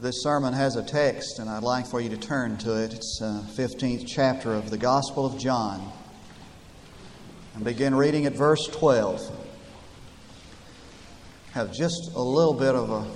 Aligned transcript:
This 0.00 0.22
sermon 0.22 0.54
has 0.54 0.76
a 0.76 0.82
text, 0.84 1.40
and 1.40 1.50
I'd 1.50 1.64
like 1.64 1.84
for 1.84 2.00
you 2.00 2.08
to 2.10 2.16
turn 2.16 2.56
to 2.58 2.84
it. 2.84 2.94
It's 2.94 3.20
uh, 3.20 3.42
15th 3.56 4.06
chapter 4.06 4.54
of 4.54 4.70
the 4.70 4.78
Gospel 4.78 5.26
of 5.26 5.40
John. 5.40 5.90
And 7.56 7.64
begin 7.64 7.96
reading 7.96 8.24
at 8.24 8.32
verse 8.34 8.64
12. 8.68 9.20
Have 11.50 11.72
just 11.72 12.12
a 12.14 12.22
little 12.22 12.54
bit 12.54 12.76
of 12.76 12.90
a 12.90 13.10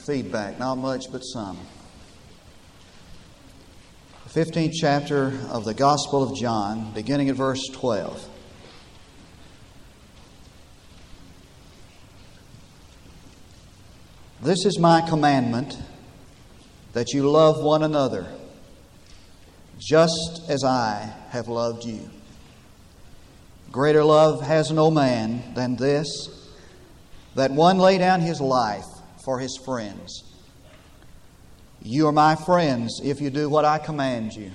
feedback, 0.00 0.58
not 0.58 0.74
much, 0.74 1.10
but 1.10 1.20
some. 1.20 1.56
15th 4.28 4.74
chapter 4.78 5.28
of 5.48 5.64
the 5.64 5.72
Gospel 5.72 6.22
of 6.22 6.36
John, 6.36 6.92
beginning 6.92 7.30
at 7.30 7.36
verse 7.36 7.66
12. 7.72 8.28
This 14.42 14.66
is 14.66 14.78
my 14.78 15.00
commandment 15.08 15.78
that 16.98 17.12
you 17.12 17.30
love 17.30 17.62
one 17.62 17.84
another 17.84 18.26
just 19.78 20.42
as 20.48 20.64
I 20.64 21.14
have 21.30 21.46
loved 21.46 21.84
you. 21.84 22.10
Greater 23.70 24.02
love 24.02 24.42
has 24.42 24.72
no 24.72 24.90
man 24.90 25.54
than 25.54 25.76
this 25.76 26.50
that 27.36 27.52
one 27.52 27.78
lay 27.78 27.98
down 27.98 28.20
his 28.20 28.40
life 28.40 28.82
for 29.24 29.38
his 29.38 29.56
friends. 29.64 30.24
You 31.82 32.08
are 32.08 32.12
my 32.12 32.34
friends 32.34 33.00
if 33.04 33.20
you 33.20 33.30
do 33.30 33.48
what 33.48 33.64
I 33.64 33.78
command 33.78 34.32
you. 34.32 34.50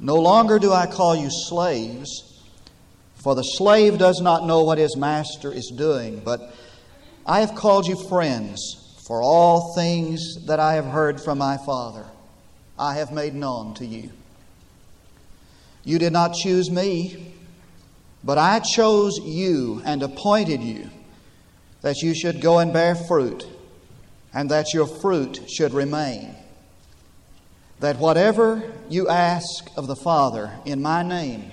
No 0.00 0.16
longer 0.16 0.58
do 0.58 0.72
I 0.72 0.86
call 0.86 1.14
you 1.14 1.28
slaves, 1.30 2.42
for 3.22 3.36
the 3.36 3.42
slave 3.42 3.98
does 3.98 4.20
not 4.20 4.48
know 4.48 4.64
what 4.64 4.78
his 4.78 4.96
master 4.96 5.52
is 5.52 5.72
doing, 5.76 6.22
but 6.24 6.40
I 7.24 7.38
have 7.38 7.54
called 7.54 7.86
you 7.86 7.94
friends. 8.08 8.83
For 9.06 9.20
all 9.20 9.74
things 9.74 10.46
that 10.46 10.58
I 10.58 10.74
have 10.74 10.86
heard 10.86 11.20
from 11.20 11.36
my 11.36 11.58
Father, 11.58 12.06
I 12.78 12.94
have 12.94 13.12
made 13.12 13.34
known 13.34 13.74
to 13.74 13.84
you. 13.84 14.10
You 15.84 15.98
did 15.98 16.14
not 16.14 16.32
choose 16.32 16.70
me, 16.70 17.34
but 18.24 18.38
I 18.38 18.60
chose 18.60 19.18
you 19.22 19.82
and 19.84 20.02
appointed 20.02 20.62
you 20.62 20.88
that 21.82 22.00
you 22.00 22.14
should 22.14 22.40
go 22.40 22.60
and 22.60 22.72
bear 22.72 22.94
fruit, 22.94 23.46
and 24.32 24.50
that 24.50 24.72
your 24.72 24.86
fruit 24.86 25.50
should 25.50 25.74
remain. 25.74 26.34
That 27.80 27.98
whatever 27.98 28.72
you 28.88 29.08
ask 29.08 29.70
of 29.76 29.86
the 29.86 29.96
Father 29.96 30.50
in 30.64 30.80
my 30.80 31.02
name, 31.02 31.50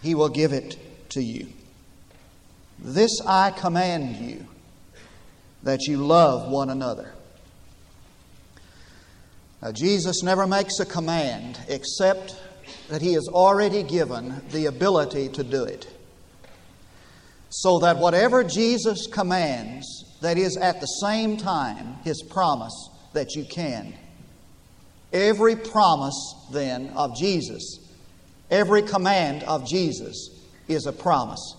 he 0.00 0.14
will 0.14 0.30
give 0.30 0.54
it 0.54 0.78
to 1.10 1.22
you. 1.22 1.48
This 2.78 3.20
I 3.26 3.50
command 3.50 4.16
you 4.16 4.47
that 5.62 5.86
you 5.86 5.98
love 5.98 6.50
one 6.50 6.70
another. 6.70 7.12
Now, 9.62 9.72
Jesus 9.72 10.22
never 10.22 10.46
makes 10.46 10.78
a 10.78 10.86
command 10.86 11.58
except 11.68 12.36
that 12.88 13.02
He 13.02 13.14
has 13.14 13.28
already 13.28 13.82
given 13.82 14.42
the 14.50 14.66
ability 14.66 15.28
to 15.30 15.42
do 15.42 15.64
it. 15.64 15.88
So 17.50 17.80
that 17.80 17.98
whatever 17.98 18.44
Jesus 18.44 19.06
commands, 19.06 20.16
that 20.20 20.38
is 20.38 20.56
at 20.56 20.80
the 20.80 20.86
same 20.86 21.36
time 21.36 21.94
His 22.04 22.22
promise 22.22 22.90
that 23.14 23.34
you 23.34 23.44
can. 23.44 23.94
Every 25.12 25.56
promise, 25.56 26.34
then, 26.52 26.90
of 26.90 27.16
Jesus, 27.16 27.80
every 28.50 28.82
command 28.82 29.42
of 29.44 29.66
Jesus 29.66 30.30
is 30.68 30.86
a 30.86 30.92
promise. 30.92 31.56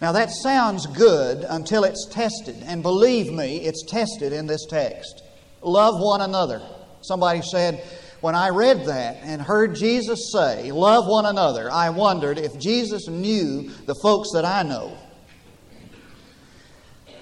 Now, 0.00 0.12
that 0.12 0.30
sounds 0.30 0.86
good 0.86 1.44
until 1.48 1.84
it's 1.84 2.06
tested. 2.06 2.62
And 2.64 2.82
believe 2.82 3.32
me, 3.32 3.58
it's 3.58 3.84
tested 3.84 4.32
in 4.32 4.46
this 4.46 4.64
text. 4.66 5.22
Love 5.60 6.00
one 6.00 6.20
another. 6.20 6.62
Somebody 7.00 7.42
said, 7.42 7.82
when 8.20 8.34
I 8.34 8.48
read 8.48 8.86
that 8.86 9.18
and 9.22 9.40
heard 9.40 9.76
Jesus 9.76 10.32
say, 10.32 10.72
Love 10.72 11.06
one 11.06 11.26
another, 11.26 11.70
I 11.70 11.90
wondered 11.90 12.38
if 12.38 12.58
Jesus 12.58 13.06
knew 13.08 13.70
the 13.86 13.94
folks 14.02 14.30
that 14.34 14.44
I 14.44 14.64
know. 14.64 14.96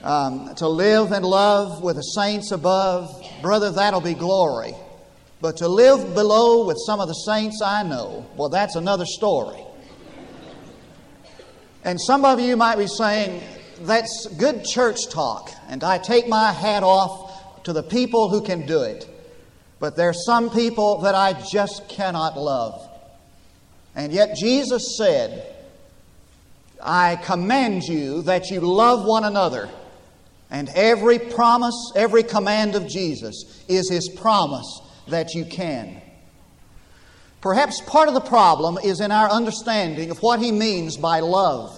Um, 0.03 0.55
to 0.57 0.69
live 0.69 1.13
and 1.13 1.25
love 1.25 1.83
with 1.83 1.97
the 1.97 2.03
saints 2.03 2.51
above, 2.51 3.11
brother, 3.43 3.73
that'll 3.73 4.01
be 4.01 4.15
glory. 4.15 4.75
But 5.41 5.59
to 5.59 5.69
live 5.69 6.15
below 6.15 6.67
with 6.67 6.79
some 6.87 7.01
of 7.01 7.09
the 7.09 7.15
saints 7.15 7.61
I 7.63 7.83
know, 7.83 8.27
well, 8.37 8.49
that's 8.49 8.77
another 8.77 9.05
story. 9.05 9.63
And 11.87 12.01
some 12.01 12.25
of 12.25 12.41
you 12.41 12.57
might 12.57 12.79
be 12.79 12.89
saying, 12.89 13.43
that's 13.83 14.27
good 14.39 14.65
church 14.65 15.09
talk, 15.09 15.53
and 15.69 15.85
I 15.85 15.99
take 15.99 16.27
my 16.27 16.51
hat 16.51 16.83
off 16.83 17.63
to 17.63 17.73
the 17.73 17.85
people 17.85 18.29
who 18.29 18.43
can 18.43 18.67
do 18.67 18.83
it. 18.83 19.09
But 19.79 19.95
there 19.95 20.09
are 20.09 20.13
some 20.13 20.51
people 20.51 21.03
that 21.03 21.15
I 21.15 21.35
just 21.49 21.89
cannot 21.89 22.37
love. 22.37 22.91
And 23.95 24.13
yet 24.13 24.37
Jesus 24.37 24.97
said, 24.99 25.55
I 26.83 27.17
command 27.17 27.85
you 27.85 28.23
that 28.23 28.51
you 28.51 28.61
love 28.61 29.07
one 29.07 29.23
another. 29.25 29.69
And 30.51 30.69
every 30.71 31.21
promise, 31.21 31.93
every 31.95 32.25
command 32.25 32.75
of 32.75 32.89
Jesus 32.89 33.65
is 33.69 33.89
his 33.89 34.09
promise 34.09 34.81
that 35.07 35.35
you 35.35 35.45
can. 35.45 36.03
Perhaps 37.41 37.81
part 37.83 38.09
of 38.09 38.15
the 38.15 38.21
problem 38.21 38.77
is 38.83 39.01
in 39.01 39.13
our 39.13 39.31
understanding 39.31 40.11
of 40.11 40.19
what 40.19 40.41
he 40.41 40.51
means 40.51 40.97
by 40.97 41.21
love. 41.21 41.76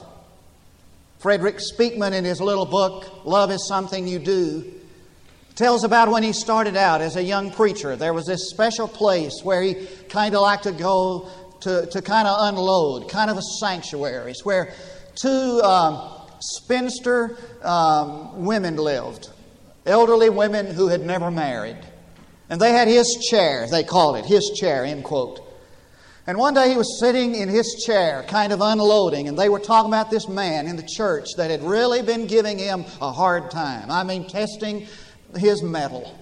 Frederick 1.19 1.59
Speakman, 1.59 2.13
in 2.13 2.25
his 2.25 2.41
little 2.41 2.67
book, 2.67 3.25
Love 3.25 3.51
is 3.51 3.67
Something 3.67 4.07
You 4.07 4.21
Do, 4.21 4.73
tells 5.57 5.83
about 5.83 6.09
when 6.11 6.23
he 6.23 6.33
started 6.33 6.77
out 6.77 7.01
as 7.01 7.17
a 7.17 7.23
young 7.23 7.51
preacher. 7.51 7.97
There 7.97 8.15
was 8.15 8.27
this 8.27 8.51
special 8.51 8.87
place 8.87 9.41
where 9.43 9.61
he 9.61 9.75
kind 10.09 10.37
of 10.37 10.43
liked 10.43 10.63
to 10.65 10.73
go 10.73 11.29
to, 11.63 11.87
to 11.87 12.03
kind 12.03 12.29
of 12.29 12.37
unload, 12.55 13.09
kind 13.09 13.31
of 13.31 13.37
a 13.37 13.43
sanctuary. 13.43 14.35
Where 14.45 14.73
two 15.17 15.61
um, 15.65 16.21
spinster 16.39 17.37
um, 17.63 18.45
women 18.45 18.77
lived, 18.77 19.31
elderly 19.87 20.31
women 20.31 20.67
who 20.67 20.87
had 20.87 21.05
never 21.05 21.33
married. 21.33 21.79
And 22.49 22.61
they 22.61 22.71
had 22.71 22.87
his 22.87 23.27
chair, 23.29 23.67
they 23.69 23.83
called 23.83 24.17
it, 24.17 24.25
his 24.25 24.51
chair, 24.51 24.85
end 24.85 25.03
quote. 25.03 25.41
And 26.29 26.37
one 26.37 26.53
day 26.53 26.69
he 26.69 26.77
was 26.77 27.01
sitting 27.01 27.35
in 27.37 27.49
his 27.49 27.83
chair, 27.87 28.23
kind 28.29 28.53
of 28.53 28.61
unloading, 28.61 29.29
and 29.29 29.39
they 29.39 29.49
were 29.49 29.59
talking 29.59 29.89
about 29.89 30.11
this 30.11 30.29
man 30.29 30.67
in 30.67 30.77
the 30.77 30.83
church 30.83 31.29
that 31.39 31.51
had 31.51 31.63
really 31.63 32.03
been 32.03 32.27
giving 32.27 32.59
him 32.59 32.85
a 33.01 33.11
hard 33.11 33.51
time. 33.51 33.91
I 33.91 34.05
mean, 34.05 34.29
testing 34.29 34.87
his 35.39 35.63
mettle. 35.63 36.15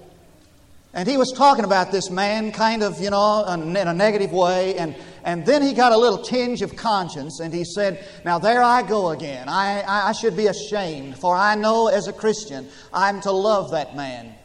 And 0.95 1.09
he 1.09 1.17
was 1.17 1.33
talking 1.33 1.65
about 1.65 1.91
this 1.91 2.09
man 2.09 2.53
kind 2.53 2.85
of, 2.85 3.01
you 3.01 3.11
know, 3.11 3.45
in 3.49 3.77
a 3.77 3.93
negative 3.93 4.31
way. 4.31 4.77
And, 4.77 4.95
and 5.25 5.45
then 5.45 5.61
he 5.61 5.73
got 5.73 5.91
a 5.91 5.99
little 5.99 6.23
tinge 6.23 6.63
of 6.63 6.77
conscience 6.77 7.41
and 7.41 7.53
he 7.53 7.65
said, 7.65 8.07
Now 8.25 8.39
there 8.39 8.63
I 8.63 8.83
go 8.83 9.09
again. 9.09 9.49
I, 9.49 9.83
I 9.87 10.13
should 10.13 10.37
be 10.37 10.47
ashamed, 10.47 11.19
for 11.19 11.35
I 11.35 11.57
know 11.57 11.89
as 11.89 12.07
a 12.07 12.13
Christian 12.13 12.69
I'm 12.93 13.21
to 13.23 13.33
love 13.33 13.73
that 13.73 13.97
man. 13.97 14.37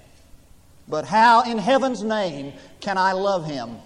But 0.88 1.06
how 1.06 1.44
in 1.44 1.60
heaven's 1.60 2.02
name 2.02 2.54
can 2.80 2.98
I 2.98 3.12
love 3.12 3.46
him? 3.46 3.78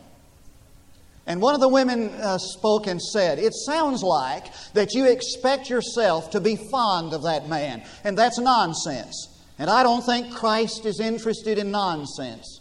And 1.28 1.42
one 1.42 1.56
of 1.56 1.62
the 1.62 1.70
women 1.70 2.10
uh, 2.10 2.38
spoke 2.38 2.86
and 2.88 3.02
said, 3.02 3.40
It 3.40 3.54
sounds 3.54 4.04
like 4.04 4.46
that 4.74 4.94
you 4.94 5.06
expect 5.06 5.70
yourself 5.70 6.30
to 6.32 6.40
be 6.40 6.56
fond 6.56 7.14
of 7.14 7.24
that 7.24 7.50
man. 7.50 7.84
And 8.04 8.18
that's 8.18 8.38
nonsense. 8.38 9.30
And 9.58 9.70
I 9.70 9.84
don't 9.84 10.04
think 10.04 10.34
Christ 10.34 10.86
is 10.86 11.00
interested 11.00 11.58
in 11.58 11.72
nonsense. 11.72 12.60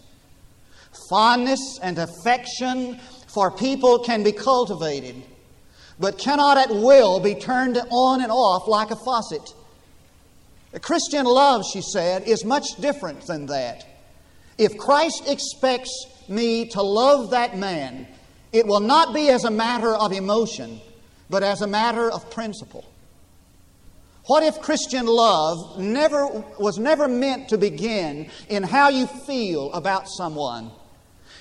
Fondness 1.10 1.78
and 1.82 1.98
affection 1.98 3.00
for 3.26 3.50
people 3.50 3.98
can 3.98 4.22
be 4.22 4.32
cultivated, 4.32 5.22
but 5.98 6.18
cannot 6.18 6.56
at 6.56 6.70
will 6.70 7.20
be 7.20 7.34
turned 7.34 7.76
on 7.90 8.22
and 8.22 8.30
off 8.30 8.68
like 8.68 8.90
a 8.90 8.96
faucet. 8.96 9.54
A 10.72 10.80
Christian 10.80 11.26
love, 11.26 11.64
she 11.70 11.82
said, 11.82 12.22
is 12.22 12.44
much 12.44 12.76
different 12.80 13.26
than 13.26 13.46
that. 13.46 13.84
If 14.56 14.78
Christ 14.78 15.28
expects 15.28 15.90
me 16.28 16.68
to 16.70 16.82
love 16.82 17.30
that 17.30 17.58
man, 17.58 18.06
it 18.54 18.66
will 18.66 18.80
not 18.80 19.12
be 19.12 19.28
as 19.30 19.44
a 19.44 19.50
matter 19.50 19.92
of 19.92 20.12
emotion, 20.12 20.80
but 21.28 21.42
as 21.42 21.60
a 21.60 21.66
matter 21.66 22.08
of 22.08 22.30
principle. 22.30 22.84
What 24.26 24.44
if 24.44 24.62
Christian 24.62 25.06
love 25.06 25.78
never, 25.80 26.26
was 26.58 26.78
never 26.78 27.08
meant 27.08 27.48
to 27.48 27.58
begin 27.58 28.30
in 28.48 28.62
how 28.62 28.90
you 28.90 29.08
feel 29.26 29.72
about 29.72 30.08
someone? 30.08 30.70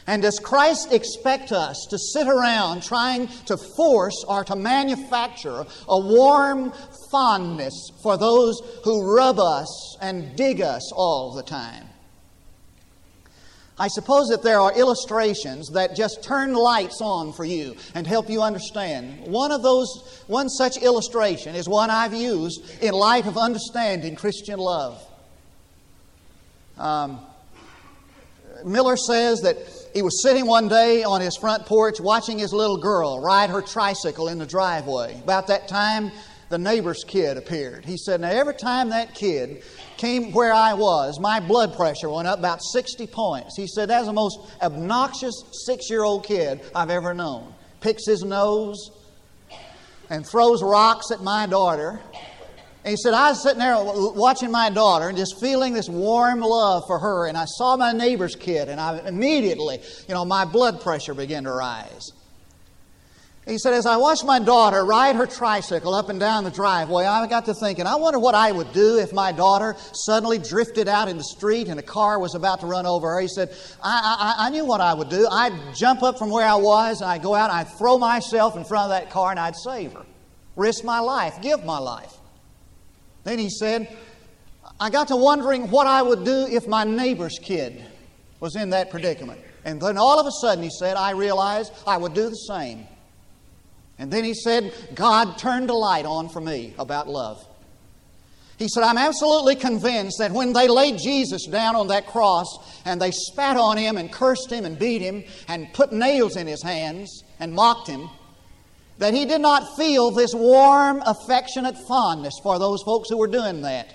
And 0.08 0.24
does 0.24 0.40
Christ 0.40 0.92
expect 0.92 1.52
us 1.52 1.86
to 1.92 2.00
sit 2.00 2.28
around 2.28 2.82
trying 2.82 3.28
to 3.46 3.58
force 3.58 4.26
or 4.28 4.44
to 4.46 4.56
manufacture 4.56 5.66
a 5.88 6.00
warm 6.00 6.74
fondness 7.12 7.92
for 8.02 8.18
those 8.18 8.60
who 8.84 9.16
rub 9.16 9.40
us 9.40 9.98
and 10.02 10.36
dig 10.36 10.62
us 10.62 10.92
all 10.92 11.34
the 11.36 11.44
time? 11.44 11.93
I 13.80 13.88
suppose 13.88 14.28
that 14.28 14.44
there 14.44 14.60
are 14.60 14.72
illustrations 14.78 15.70
that 15.70 15.96
just 15.96 16.24
turn 16.24 16.54
lights 16.54 17.02
on 17.02 17.34
for 17.34 17.44
you 17.44 17.76
and 17.96 18.06
help 18.06 18.30
you 18.30 18.42
understand. 18.44 19.26
One 19.26 19.52
of 19.52 19.64
those, 19.64 20.24
one 20.28 20.48
such 20.50 20.78
illustration 20.78 21.56
is 21.56 21.68
one 21.68 21.90
I've 21.90 22.14
used 22.14 22.84
in 22.84 22.94
light 22.94 23.26
of 23.26 23.36
understanding 23.36 24.16
Christian 24.16 24.60
love. 24.60 25.04
Um, 26.78 27.20
Miller 28.64 28.96
says 28.96 29.42
that 29.42 29.58
he 29.94 30.02
was 30.02 30.22
sitting 30.22 30.46
one 30.46 30.68
day 30.68 31.04
on 31.04 31.22
his 31.22 31.36
front 31.36 31.66
porch 31.66 32.00
watching 32.00 32.40
his 32.40 32.54
little 32.54 32.78
girl 32.78 33.22
ride 33.22 33.50
her 33.50 33.62
tricycle 33.62 34.28
in 34.28 34.38
the 34.38 34.46
driveway. 34.46 35.20
About 35.24 35.48
that 35.48 35.68
time, 35.68 36.12
the 36.54 36.60
neighbor's 36.60 37.04
kid 37.04 37.36
appeared. 37.36 37.84
He 37.84 37.98
said, 37.98 38.22
Now, 38.22 38.30
every 38.30 38.54
time 38.54 38.90
that 38.90 39.16
kid 39.16 39.64
came 39.98 40.32
where 40.34 40.54
I 40.54 40.76
was, 40.76 41.20
my 41.20 41.40
blood 41.40 41.76
pressure 41.76 42.12
went 42.12 42.28
up 42.28 42.38
about 42.38 42.62
60 42.62 43.08
points. 43.08 43.58
He 43.58 43.66
said, 43.66 43.90
That's 43.90 44.06
the 44.06 44.14
most 44.14 44.38
obnoxious 44.62 45.34
six 45.66 45.90
year 45.90 46.04
old 46.04 46.24
kid 46.24 46.62
I've 46.76 46.92
ever 46.92 47.16
known. 47.16 47.56
Picks 47.82 48.06
his 48.06 48.24
nose 48.24 48.92
and 50.12 50.28
throws 50.28 50.62
rocks 50.62 51.10
at 51.10 51.24
my 51.24 51.48
daughter. 51.48 52.00
And 52.86 52.92
he 52.92 52.98
said, 52.98 53.16
I 53.16 53.30
was 53.30 53.42
sitting 53.42 53.58
there 53.58 53.76
watching 53.80 54.52
my 54.52 54.70
daughter 54.70 55.10
and 55.10 55.18
just 55.18 55.40
feeling 55.40 55.74
this 55.74 55.90
warm 55.90 56.42
love 56.42 56.84
for 56.86 57.00
her. 57.00 57.26
And 57.26 57.36
I 57.36 57.46
saw 57.46 57.78
my 57.78 57.94
neighbor's 57.94 58.36
kid, 58.36 58.70
and 58.70 58.80
I 58.80 59.00
immediately, 59.08 59.80
you 60.08 60.14
know, 60.14 60.24
my 60.24 60.46
blood 60.46 60.82
pressure 60.82 61.16
began 61.16 61.46
to 61.46 61.52
rise. 61.52 62.12
He 63.46 63.58
said, 63.58 63.74
as 63.74 63.86
I 63.86 63.98
watched 63.98 64.24
my 64.24 64.40
daughter 64.40 64.86
ride 64.86 65.18
her 65.18 65.26
tricycle 65.26 65.94
up 65.94 66.08
and 66.08 66.18
down 66.18 66.46
the 66.46 66.52
driveway, 66.52 67.04
I 67.04 67.28
got 67.28 67.46
to 67.46 67.54
thinking, 67.54 67.86
I 67.86 67.96
wonder 67.96 68.18
what 68.18 68.36
I 68.36 68.54
would 68.54 68.72
do 68.72 69.00
if 69.00 69.12
my 69.12 69.34
daughter 69.34 69.76
suddenly 69.92 70.38
drifted 70.38 70.88
out 70.88 71.10
in 71.10 71.18
the 71.18 71.26
street 71.26 71.68
and 71.68 71.78
a 71.78 71.84
car 71.84 72.20
was 72.20 72.36
about 72.36 72.62
to 72.62 72.68
run 72.68 72.86
over 72.86 73.10
her. 73.10 73.20
He 73.20 73.28
said, 73.28 73.54
I, 73.84 74.36
I, 74.40 74.48
I 74.48 74.50
knew 74.50 74.64
what 74.64 74.80
I 74.80 74.94
would 74.94 75.10
do. 75.10 75.28
I'd 75.30 75.76
jump 75.76 76.04
up 76.04 76.18
from 76.18 76.30
where 76.30 76.48
I 76.48 76.56
was, 76.56 77.02
and 77.02 77.10
I'd 77.10 77.22
go 77.22 77.36
out, 77.36 77.50
and 77.50 77.60
I'd 77.60 77.78
throw 77.78 77.98
myself 77.98 78.56
in 78.56 78.64
front 78.64 78.86
of 78.86 78.90
that 78.92 79.12
car, 79.12 79.32
and 79.32 79.40
I'd 79.40 79.58
save 79.58 79.92
her. 79.92 80.06
Risk 80.56 80.86
my 80.86 81.00
life, 81.00 81.42
give 81.42 81.66
my 81.66 81.80
life. 81.80 82.14
Then 83.26 83.40
he 83.40 83.50
said, 83.50 83.94
I 84.80 84.90
got 84.90 85.10
to 85.10 85.18
wondering 85.18 85.70
what 85.70 85.86
I 85.86 86.02
would 86.02 86.24
do 86.24 86.48
if 86.50 86.66
my 86.66 86.86
neighbor's 86.86 87.40
kid 87.40 87.84
was 88.40 88.56
in 88.56 88.70
that 88.70 88.90
predicament. 88.90 89.42
And 89.66 89.82
then 89.82 89.98
all 89.98 90.18
of 90.18 90.28
a 90.28 90.32
sudden, 90.32 90.64
he 90.64 90.70
said, 90.70 90.96
I 90.96 91.12
realized 91.12 91.74
I 91.86 91.98
would 91.98 92.14
do 92.14 92.30
the 92.30 92.36
same. 92.36 92.88
And 93.98 94.12
then 94.12 94.24
he 94.24 94.34
said, 94.34 94.74
God 94.96 95.38
turned 95.38 95.70
a 95.70 95.74
light 95.74 96.06
on 96.06 96.30
for 96.30 96.42
me 96.42 96.74
about 96.78 97.08
love. 97.08 97.46
He 98.58 98.68
said, 98.68 98.84
I'm 98.84 98.98
absolutely 98.98 99.56
convinced 99.56 100.20
that 100.20 100.32
when 100.32 100.54
they 100.54 100.68
laid 100.68 101.00
Jesus 101.00 101.48
down 101.48 101.76
on 101.76 101.88
that 101.88 102.08
cross 102.08 102.48
and 102.86 103.02
they 103.02 103.12
spat 103.12 103.58
on 103.58 103.78
him 103.78 103.98
and 103.98 104.12
cursed 104.12 104.52
him 104.52 104.66
and 104.66 104.78
beat 104.78 105.02
him 105.02 105.24
and 105.48 105.74
put 105.74 105.92
nails 105.92 106.38
in 106.38 106.48
his 106.48 106.64
hands 106.64 107.24
and 107.40 107.54
mocked 107.54 107.88
him, 107.88 108.10
that 109.00 109.14
he 109.14 109.26
did 109.26 109.42
not 109.42 109.76
feel 109.76 110.12
this 110.12 110.34
warm, 110.34 111.02
affectionate 111.06 111.76
fondness 111.88 112.36
for 112.44 112.60
those 112.60 112.82
folks 112.84 113.10
who 113.10 113.18
were 113.18 113.28
doing 113.28 113.62
that. 113.64 113.94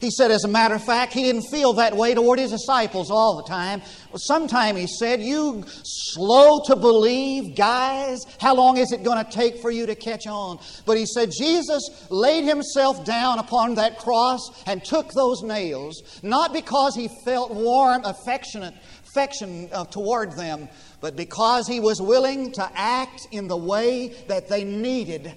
He 0.00 0.10
said, 0.10 0.30
as 0.30 0.44
a 0.44 0.48
matter 0.48 0.74
of 0.74 0.84
fact, 0.84 1.12
he 1.12 1.22
didn't 1.22 1.48
feel 1.50 1.72
that 1.74 1.96
way 1.96 2.14
toward 2.14 2.38
his 2.38 2.50
disciples 2.50 3.10
all 3.10 3.36
the 3.36 3.48
time. 3.48 3.82
Sometime 4.14 4.76
he 4.76 4.86
said, 4.86 5.20
You 5.20 5.64
slow 5.82 6.60
to 6.66 6.76
believe, 6.76 7.56
guys, 7.56 8.24
how 8.40 8.54
long 8.54 8.76
is 8.76 8.92
it 8.92 9.02
going 9.02 9.24
to 9.24 9.30
take 9.30 9.60
for 9.60 9.70
you 9.70 9.86
to 9.86 9.94
catch 9.94 10.26
on? 10.26 10.58
But 10.86 10.96
he 10.96 11.06
said, 11.06 11.30
Jesus 11.36 12.06
laid 12.10 12.44
himself 12.44 13.04
down 13.04 13.38
upon 13.38 13.74
that 13.74 13.98
cross 13.98 14.62
and 14.66 14.84
took 14.84 15.12
those 15.12 15.42
nails, 15.42 16.20
not 16.22 16.52
because 16.52 16.94
he 16.94 17.08
felt 17.24 17.52
warm, 17.52 18.04
affectionate 18.04 18.74
affection 19.08 19.68
uh, 19.72 19.84
toward 19.86 20.32
them, 20.32 20.68
but 21.00 21.16
because 21.16 21.66
he 21.66 21.80
was 21.80 22.00
willing 22.00 22.52
to 22.52 22.70
act 22.74 23.26
in 23.32 23.48
the 23.48 23.56
way 23.56 24.08
that 24.28 24.48
they 24.48 24.64
needed 24.64 25.34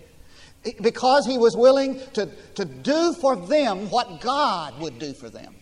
because 0.81 1.25
he 1.25 1.37
was 1.37 1.55
willing 1.55 1.99
to, 2.13 2.29
to 2.55 2.65
do 2.65 3.13
for 3.13 3.35
them 3.35 3.89
what 3.89 4.21
God 4.21 4.79
would 4.79 4.99
do 4.99 5.13
for 5.13 5.29
them. 5.29 5.55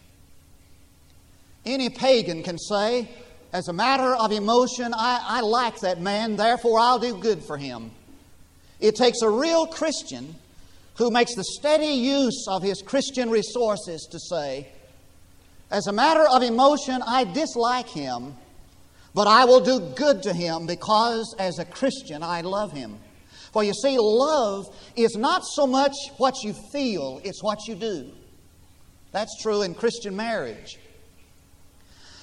Any 1.66 1.90
pagan 1.90 2.44
can 2.44 2.58
say, 2.58 3.10
as 3.54 3.68
a 3.68 3.74
matter 3.74 4.14
of 4.16 4.32
emotion, 4.32 4.94
I, 4.94 5.24
I 5.24 5.42
like 5.42 5.80
that 5.80 6.02
man, 6.02 6.36
therefore 6.36 6.80
I'll 6.80 7.00
do 7.00 7.18
good 7.18 7.44
for 7.44 7.58
him. 7.58 7.92
It 8.80 8.96
takes 8.96 9.22
a 9.22 9.30
real 9.30 9.68
Christian 9.68 10.36
who 10.96 11.12
makes 11.12 11.36
the 11.36 11.44
steady 11.44 11.94
use 11.94 12.46
of 12.48 12.62
his 12.62 12.82
Christian 12.82 13.30
resources 13.30 14.08
to 14.12 14.20
say, 14.20 14.68
as 15.72 15.88
a 15.88 15.94
matter 15.94 16.26
of 16.28 16.44
emotion, 16.44 17.02
I 17.06 17.24
dislike 17.26 17.88
him, 17.88 18.36
but 19.14 19.28
I 19.28 19.46
will 19.46 19.60
do 19.60 19.80
good 19.96 20.24
to 20.24 20.34
him 20.34 20.66
because 20.66 21.36
as 21.38 21.60
a 21.60 21.66
Christian 21.66 22.24
I 22.24 22.42
love 22.42 22.72
him. 22.72 22.98
For 23.52 23.64
you 23.64 23.74
see, 23.74 23.98
love 24.00 24.74
is 24.96 25.16
not 25.16 25.44
so 25.46 25.66
much 25.66 25.96
what 26.18 26.44
you 26.44 26.54
feel, 26.72 27.22
it's 27.24 27.44
what 27.44 27.68
you 27.68 27.76
do. 27.76 28.12
That's 29.12 29.42
true 29.42 29.64
in 29.64 29.74
Christian 29.74 30.16
marriage. 30.16 30.78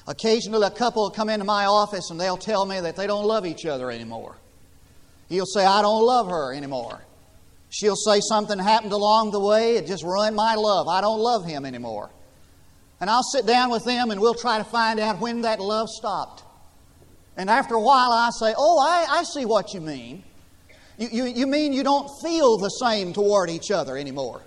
Occasionally, 0.06 0.64
a 0.64 0.70
couple 0.70 1.02
will 1.02 1.10
come 1.10 1.28
into 1.28 1.44
my 1.44 1.64
office 1.64 2.10
and 2.10 2.20
they'll 2.20 2.36
tell 2.36 2.64
me 2.64 2.80
that 2.80 2.94
they 2.94 3.08
don't 3.08 3.24
love 3.24 3.44
each 3.44 3.66
other 3.66 3.90
anymore. 3.90 4.36
He'll 5.28 5.46
say, 5.46 5.64
I 5.64 5.82
don't 5.82 6.04
love 6.04 6.28
her 6.28 6.54
anymore. 6.54 7.00
She'll 7.70 7.96
say 7.96 8.20
something 8.20 8.58
happened 8.60 8.92
along 8.92 9.32
the 9.32 9.40
way, 9.40 9.76
it 9.76 9.86
just 9.88 10.04
ruined 10.04 10.36
my 10.36 10.54
love. 10.54 10.86
I 10.86 11.00
don't 11.00 11.18
love 11.18 11.44
him 11.44 11.64
anymore. 11.64 12.10
And 13.00 13.10
I'll 13.10 13.24
sit 13.24 13.46
down 13.46 13.70
with 13.70 13.84
them 13.84 14.10
and 14.10 14.20
we'll 14.20 14.34
try 14.34 14.58
to 14.58 14.64
find 14.64 15.00
out 15.00 15.20
when 15.20 15.42
that 15.42 15.60
love 15.60 15.88
stopped. 15.88 16.44
And 17.36 17.50
after 17.50 17.74
a 17.74 17.80
while, 17.80 18.12
I 18.12 18.30
say, 18.30 18.54
Oh, 18.56 18.78
I, 18.78 19.18
I 19.18 19.22
see 19.24 19.44
what 19.44 19.74
you 19.74 19.80
mean. 19.80 20.22
You, 20.98 21.08
you, 21.10 21.24
you 21.24 21.46
mean 21.46 21.72
you 21.72 21.82
don't 21.82 22.08
feel 22.22 22.56
the 22.56 22.70
same 22.70 23.12
toward 23.12 23.50
each 23.50 23.70
other 23.70 23.96
anymore? 23.96 24.42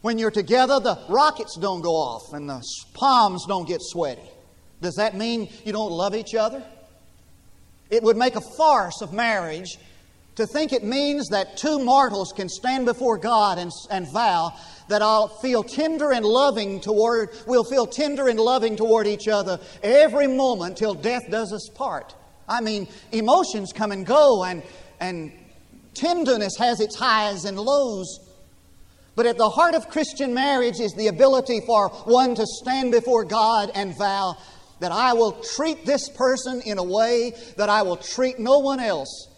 When 0.00 0.18
you're 0.18 0.30
together, 0.30 0.80
the 0.80 0.98
rockets 1.08 1.56
don't 1.56 1.80
go 1.80 1.94
off 1.94 2.32
and 2.32 2.48
the 2.48 2.62
palms 2.94 3.44
don't 3.46 3.66
get 3.66 3.80
sweaty. 3.82 4.28
Does 4.80 4.94
that 4.94 5.16
mean 5.16 5.48
you 5.64 5.72
don't 5.72 5.90
love 5.90 6.14
each 6.14 6.34
other? 6.34 6.62
It 7.90 8.02
would 8.02 8.16
make 8.16 8.36
a 8.36 8.40
farce 8.40 9.00
of 9.00 9.12
marriage 9.12 9.78
to 10.36 10.46
think 10.46 10.72
it 10.72 10.84
means 10.84 11.30
that 11.30 11.56
two 11.56 11.84
mortals 11.84 12.32
can 12.32 12.48
stand 12.48 12.86
before 12.86 13.18
God 13.18 13.58
and, 13.58 13.72
and 13.90 14.06
vow 14.12 14.52
that 14.88 15.02
I'll 15.02 15.26
feel 15.26 15.64
tender 15.64 16.12
and 16.12 16.24
loving 16.24 16.80
toward, 16.80 17.30
we'll 17.46 17.64
feel 17.64 17.86
tender 17.86 18.28
and 18.28 18.38
loving 18.38 18.76
toward 18.76 19.08
each 19.08 19.26
other 19.26 19.58
every 19.82 20.28
moment 20.28 20.76
till 20.76 20.94
death 20.94 21.28
does 21.28 21.52
us 21.52 21.68
part. 21.74 22.14
I 22.48 22.60
mean, 22.60 22.86
emotions 23.10 23.72
come 23.72 23.90
and 23.90 24.06
go, 24.06 24.44
and 24.44 24.62
and 25.00 25.32
tenderness 25.94 26.56
has 26.58 26.80
its 26.80 26.96
highs 26.96 27.44
and 27.44 27.58
lows. 27.58 28.20
But 29.16 29.26
at 29.26 29.36
the 29.36 29.48
heart 29.48 29.74
of 29.74 29.88
Christian 29.88 30.32
marriage 30.32 30.78
is 30.78 30.94
the 30.94 31.08
ability 31.08 31.60
for 31.66 31.88
one 31.88 32.34
to 32.36 32.46
stand 32.46 32.92
before 32.92 33.24
God 33.24 33.70
and 33.74 33.96
vow 33.96 34.36
that 34.80 34.92
I 34.92 35.12
will 35.14 35.32
treat 35.32 35.84
this 35.84 36.08
person 36.08 36.60
in 36.64 36.78
a 36.78 36.84
way 36.84 37.32
that 37.56 37.68
I 37.68 37.82
will 37.82 37.96
treat 37.96 38.38
no 38.38 38.60
one 38.60 38.78
else, 38.78 39.28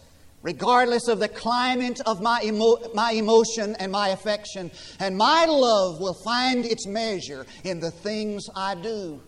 regardless 0.43 1.07
of 1.07 1.19
the 1.19 1.27
climate 1.27 1.99
of 2.05 2.21
my, 2.21 2.41
emo- 2.43 2.93
my 2.93 3.11
emotion 3.13 3.75
and 3.79 3.91
my 3.91 4.09
affection. 4.09 4.69
And 4.99 5.17
my 5.17 5.45
love 5.45 5.99
will 5.99 6.17
find 6.23 6.63
its 6.63 6.85
measure 6.85 7.47
in 7.63 7.79
the 7.79 7.89
things 7.89 8.45
I 8.55 8.75
do. 8.75 9.19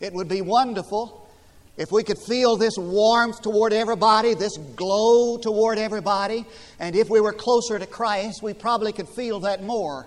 It 0.00 0.12
would 0.12 0.28
be 0.28 0.42
wonderful 0.42 1.29
if 1.76 1.90
we 1.90 2.02
could 2.02 2.18
feel 2.18 2.56
this 2.56 2.76
warmth 2.76 3.42
toward 3.42 3.72
everybody, 3.72 4.34
this 4.34 4.56
glow 4.76 5.38
toward 5.38 5.78
everybody, 5.78 6.44
and 6.78 6.94
if 6.94 7.08
we 7.08 7.20
were 7.20 7.32
closer 7.32 7.78
to 7.78 7.86
Christ, 7.86 8.42
we 8.42 8.52
probably 8.52 8.92
could 8.92 9.08
feel 9.08 9.40
that 9.40 9.62
more. 9.62 10.06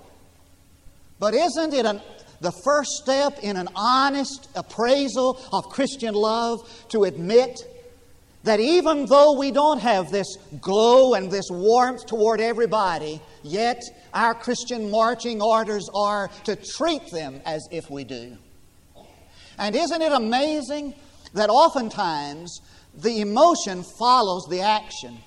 But 1.20 1.34
isn't 1.34 1.74
it 1.74 1.86
an, 1.86 2.02
the 2.42 2.52
first 2.52 2.92
step 3.02 3.40
in 3.42 3.56
an 3.56 3.70
honest 3.76 4.50
appraisal 4.56 5.40
of 5.52 5.70
Christian 5.70 6.14
love 6.14 6.60
to 6.90 7.06
admit 7.06 7.60
that 8.44 8.60
even 8.60 9.06
though 9.06 9.38
we 9.38 9.52
don't 9.52 9.80
have 9.80 10.12
this 10.12 10.38
glow 10.60 11.14
and 11.14 11.32
this 11.32 11.50
warmth 11.50 12.06
toward 12.06 12.42
everybody, 12.42 13.22
yet 13.42 13.82
our 14.14 14.34
Christian 14.34 14.92
marching 14.92 15.42
orders 15.42 15.90
are 15.96 16.30
to 16.44 16.56
treat 16.56 17.10
them 17.10 17.42
as 17.46 17.68
if 17.72 17.90
we 17.90 18.04
do? 18.04 18.38
And 19.58 19.76
isn't 19.76 20.02
it 20.02 20.12
amazing 20.12 20.94
that 21.34 21.50
oftentimes 21.50 22.62
the 22.96 23.22
emotion 23.22 23.84
follows 23.84 24.46
the 24.50 24.62
action. 24.62 25.18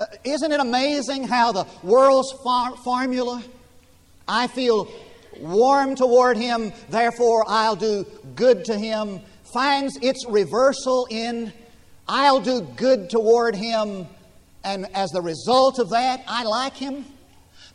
Uh, 0.00 0.06
isn't 0.24 0.50
it 0.50 0.60
amazing 0.60 1.24
how 1.24 1.52
the 1.52 1.66
world's 1.82 2.32
far- 2.42 2.76
formula, 2.78 3.42
I 4.26 4.46
feel 4.46 4.90
warm 5.38 5.94
toward 5.94 6.36
him, 6.36 6.72
therefore 6.88 7.44
I'll 7.46 7.76
do 7.76 8.06
good 8.34 8.64
to 8.66 8.78
him, 8.78 9.20
finds 9.52 9.96
its 10.02 10.24
reversal 10.26 11.06
in 11.10 11.52
I'll 12.06 12.40
do 12.40 12.60
good 12.60 13.08
toward 13.08 13.54
him, 13.54 14.06
and 14.62 14.86
as 14.94 15.10
the 15.10 15.22
result 15.22 15.78
of 15.78 15.90
that, 15.90 16.22
I 16.26 16.44
like 16.44 16.76
him? 16.76 17.06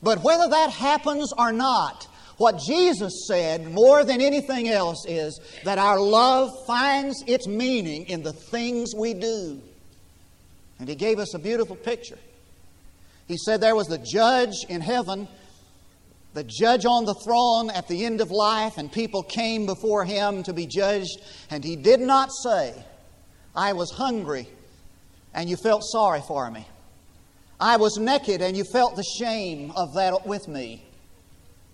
But 0.03 0.23
whether 0.23 0.47
that 0.47 0.69
happens 0.69 1.33
or 1.37 1.51
not, 1.51 2.07
what 2.39 2.57
Jesus 2.57 3.27
said 3.27 3.71
more 3.71 4.03
than 4.03 4.19
anything 4.19 4.69
else 4.69 5.05
is 5.07 5.39
that 5.63 5.77
our 5.77 5.99
love 5.99 6.49
finds 6.65 7.23
its 7.27 7.47
meaning 7.47 8.07
in 8.07 8.23
the 8.23 8.33
things 8.33 8.95
we 8.95 9.13
do. 9.13 9.61
And 10.79 10.89
He 10.89 10.95
gave 10.95 11.19
us 11.19 11.35
a 11.35 11.39
beautiful 11.39 11.75
picture. 11.75 12.17
He 13.27 13.37
said 13.37 13.61
there 13.61 13.75
was 13.75 13.87
the 13.87 13.99
judge 13.99 14.55
in 14.67 14.81
heaven 14.81 15.27
the 16.35 16.43
judge 16.43 16.85
on 16.85 17.05
the 17.05 17.15
throne 17.15 17.71
at 17.71 17.87
the 17.87 18.05
end 18.05 18.21
of 18.21 18.29
life, 18.29 18.77
and 18.77 18.91
people 18.91 19.23
came 19.23 19.65
before 19.65 20.05
him 20.05 20.43
to 20.43 20.53
be 20.53 20.67
judged, 20.67 21.19
and 21.49 21.63
he 21.63 21.75
did 21.75 21.99
not 21.99 22.31
say, 22.31 22.75
I 23.55 23.73
was 23.73 23.89
hungry 23.89 24.47
and 25.33 25.49
you 25.49 25.57
felt 25.57 25.83
sorry 25.83 26.21
for 26.21 26.49
me. 26.49 26.65
I 27.59 27.77
was 27.77 27.97
naked 27.97 28.41
and 28.41 28.55
you 28.55 28.63
felt 28.63 28.95
the 28.95 29.03
shame 29.03 29.71
of 29.75 29.93
that 29.95 30.25
with 30.25 30.47
me. 30.47 30.85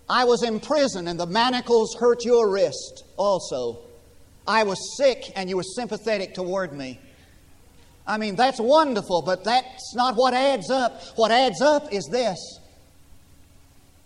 I 0.09 0.25
was 0.25 0.43
in 0.43 0.59
prison 0.59 1.07
and 1.07 1.19
the 1.19 1.25
manacles 1.25 1.95
hurt 1.95 2.23
your 2.25 2.49
wrist 2.49 3.03
also. 3.17 3.79
I 4.47 4.63
was 4.63 4.97
sick 4.97 5.31
and 5.35 5.49
you 5.49 5.57
were 5.57 5.63
sympathetic 5.63 6.33
toward 6.33 6.73
me. 6.73 6.99
I 8.07 8.17
mean, 8.17 8.35
that's 8.35 8.59
wonderful, 8.59 9.23
but 9.23 9.43
that's 9.43 9.95
not 9.95 10.15
what 10.15 10.33
adds 10.33 10.69
up. 10.69 11.01
What 11.15 11.31
adds 11.31 11.61
up 11.61 11.91
is 11.91 12.07
this 12.11 12.59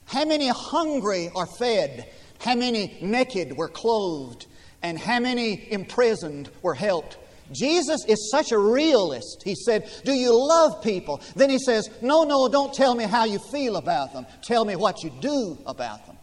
how 0.06 0.26
many 0.26 0.48
hungry 0.48 1.30
are 1.36 1.46
fed? 1.46 2.10
How 2.40 2.56
many 2.56 2.98
naked 3.02 3.56
were 3.56 3.68
clothed? 3.68 4.48
And 4.82 4.98
how 4.98 5.20
many 5.20 5.72
imprisoned 5.72 6.50
were 6.64 6.74
helped? 6.74 7.18
Jesus 7.52 8.06
is 8.08 8.30
such 8.30 8.52
a 8.52 8.58
realist. 8.58 9.42
He 9.44 9.56
said, 9.56 9.90
Do 10.06 10.14
you 10.14 10.32
love 10.34 10.84
people? 10.84 11.22
Then 11.36 11.50
he 11.50 11.60
says, 11.60 11.90
No, 12.02 12.24
no, 12.24 12.48
don't 12.48 12.74
tell 12.74 12.96
me 12.96 13.06
how 13.06 13.26
you 13.26 13.40
feel 13.52 13.78
about 13.78 14.14
them. 14.14 14.26
Tell 14.44 14.66
me 14.66 14.76
what 14.76 15.04
you 15.04 15.12
do 15.20 15.58
about 15.66 16.06
them. 16.06 16.18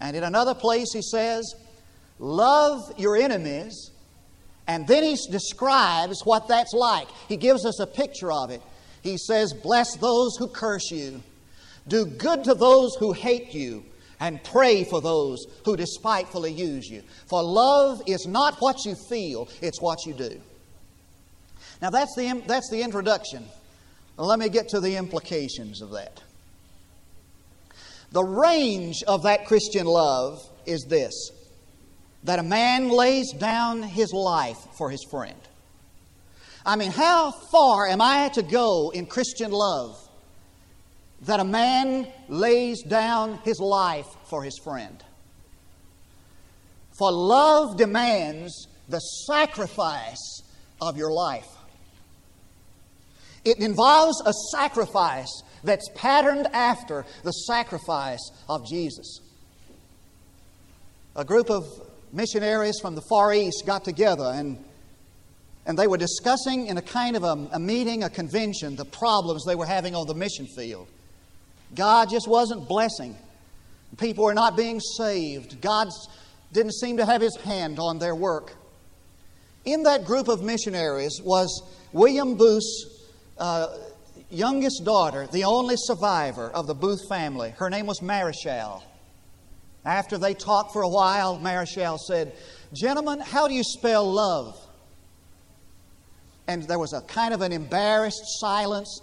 And 0.00 0.16
in 0.16 0.24
another 0.24 0.54
place, 0.54 0.92
he 0.92 1.02
says, 1.02 1.54
Love 2.18 2.80
your 2.98 3.16
enemies. 3.16 3.90
And 4.68 4.86
then 4.86 5.04
he 5.04 5.16
describes 5.30 6.22
what 6.24 6.48
that's 6.48 6.72
like. 6.72 7.08
He 7.28 7.36
gives 7.36 7.64
us 7.64 7.78
a 7.80 7.86
picture 7.86 8.32
of 8.32 8.50
it. 8.50 8.60
He 9.02 9.16
says, 9.16 9.52
Bless 9.52 9.96
those 9.96 10.36
who 10.36 10.48
curse 10.48 10.90
you. 10.90 11.22
Do 11.88 12.04
good 12.04 12.44
to 12.44 12.54
those 12.54 12.96
who 12.96 13.12
hate 13.12 13.54
you, 13.54 13.84
and 14.20 14.42
pray 14.44 14.84
for 14.84 15.00
those 15.00 15.46
who 15.64 15.76
despitefully 15.76 16.52
use 16.52 16.88
you. 16.88 17.02
For 17.26 17.42
love 17.42 18.02
is 18.06 18.26
not 18.26 18.60
what 18.60 18.84
you 18.84 18.94
feel, 19.08 19.48
it's 19.60 19.80
what 19.80 20.06
you 20.06 20.14
do. 20.14 20.40
Now, 21.82 21.90
that's 21.90 22.14
the, 22.16 22.42
that's 22.46 22.70
the 22.70 22.82
introduction. 22.82 23.44
let 24.16 24.38
me 24.38 24.48
get 24.48 24.68
to 24.70 24.80
the 24.80 24.96
implications 24.96 25.82
of 25.82 25.90
that. 25.90 26.22
The 28.12 28.24
range 28.24 29.02
of 29.06 29.24
that 29.24 29.46
Christian 29.46 29.86
love 29.86 30.40
is 30.64 30.84
this 30.88 31.30
that 32.24 32.38
a 32.40 32.42
man 32.42 32.88
lays 32.88 33.32
down 33.34 33.82
his 33.82 34.12
life 34.12 34.58
for 34.76 34.90
his 34.90 35.04
friend. 35.04 35.38
I 36.64 36.74
mean, 36.74 36.90
how 36.90 37.30
far 37.30 37.86
am 37.86 38.00
I 38.00 38.30
to 38.34 38.42
go 38.42 38.90
in 38.90 39.06
Christian 39.06 39.52
love 39.52 39.96
that 41.22 41.40
a 41.40 41.44
man 41.44 42.06
lays 42.28 42.82
down 42.82 43.38
his 43.44 43.58
life 43.58 44.06
for 44.28 44.42
his 44.42 44.58
friend. 44.62 45.02
For 46.98 47.12
love 47.12 47.76
demands 47.76 48.68
the 48.88 49.00
sacrifice 49.00 50.42
of 50.80 50.96
your 50.96 51.12
life. 51.12 51.48
It 53.44 53.58
involves 53.58 54.20
a 54.24 54.32
sacrifice 54.56 55.42
that's 55.62 55.88
patterned 55.94 56.48
after 56.52 57.04
the 57.22 57.32
sacrifice 57.32 58.30
of 58.48 58.66
Jesus. 58.66 59.20
A 61.14 61.24
group 61.24 61.50
of 61.50 61.64
missionaries 62.12 62.78
from 62.80 62.94
the 62.94 63.02
Far 63.08 63.32
East 63.32 63.64
got 63.66 63.84
together 63.84 64.32
and, 64.34 64.62
and 65.64 65.78
they 65.78 65.86
were 65.86 65.96
discussing 65.96 66.66
in 66.66 66.76
a 66.76 66.82
kind 66.82 67.16
of 67.16 67.24
a, 67.24 67.48
a 67.52 67.58
meeting, 67.58 68.04
a 68.04 68.10
convention, 68.10 68.76
the 68.76 68.84
problems 68.84 69.44
they 69.44 69.54
were 69.54 69.66
having 69.66 69.94
on 69.94 70.06
the 70.06 70.14
mission 70.14 70.46
field. 70.46 70.88
God 71.74 72.08
just 72.10 72.28
wasn't 72.28 72.68
blessing. 72.68 73.16
People 73.98 74.24
were 74.24 74.34
not 74.34 74.56
being 74.56 74.80
saved. 74.80 75.60
God 75.60 75.88
didn't 76.52 76.72
seem 76.72 76.98
to 76.98 77.06
have 77.06 77.20
his 77.20 77.36
hand 77.36 77.78
on 77.78 77.98
their 77.98 78.14
work. 78.14 78.52
In 79.64 79.82
that 79.82 80.04
group 80.04 80.28
of 80.28 80.42
missionaries 80.42 81.20
was 81.22 81.62
William 81.92 82.36
Booth's 82.36 83.04
uh, 83.38 83.68
youngest 84.30 84.84
daughter, 84.84 85.26
the 85.32 85.44
only 85.44 85.74
survivor 85.76 86.50
of 86.50 86.66
the 86.66 86.74
Booth 86.74 87.08
family. 87.08 87.50
Her 87.50 87.70
name 87.70 87.86
was 87.86 88.00
Maréchale. 88.00 88.82
After 89.84 90.18
they 90.18 90.34
talked 90.34 90.72
for 90.72 90.82
a 90.82 90.88
while, 90.88 91.38
Maréchale 91.38 91.98
said, 91.98 92.32
Gentlemen, 92.72 93.20
how 93.20 93.46
do 93.48 93.54
you 93.54 93.62
spell 93.62 94.12
love? 94.12 94.58
And 96.48 96.62
there 96.64 96.78
was 96.78 96.92
a 96.92 97.00
kind 97.02 97.32
of 97.32 97.40
an 97.40 97.52
embarrassed 97.52 98.22
silence. 98.38 99.00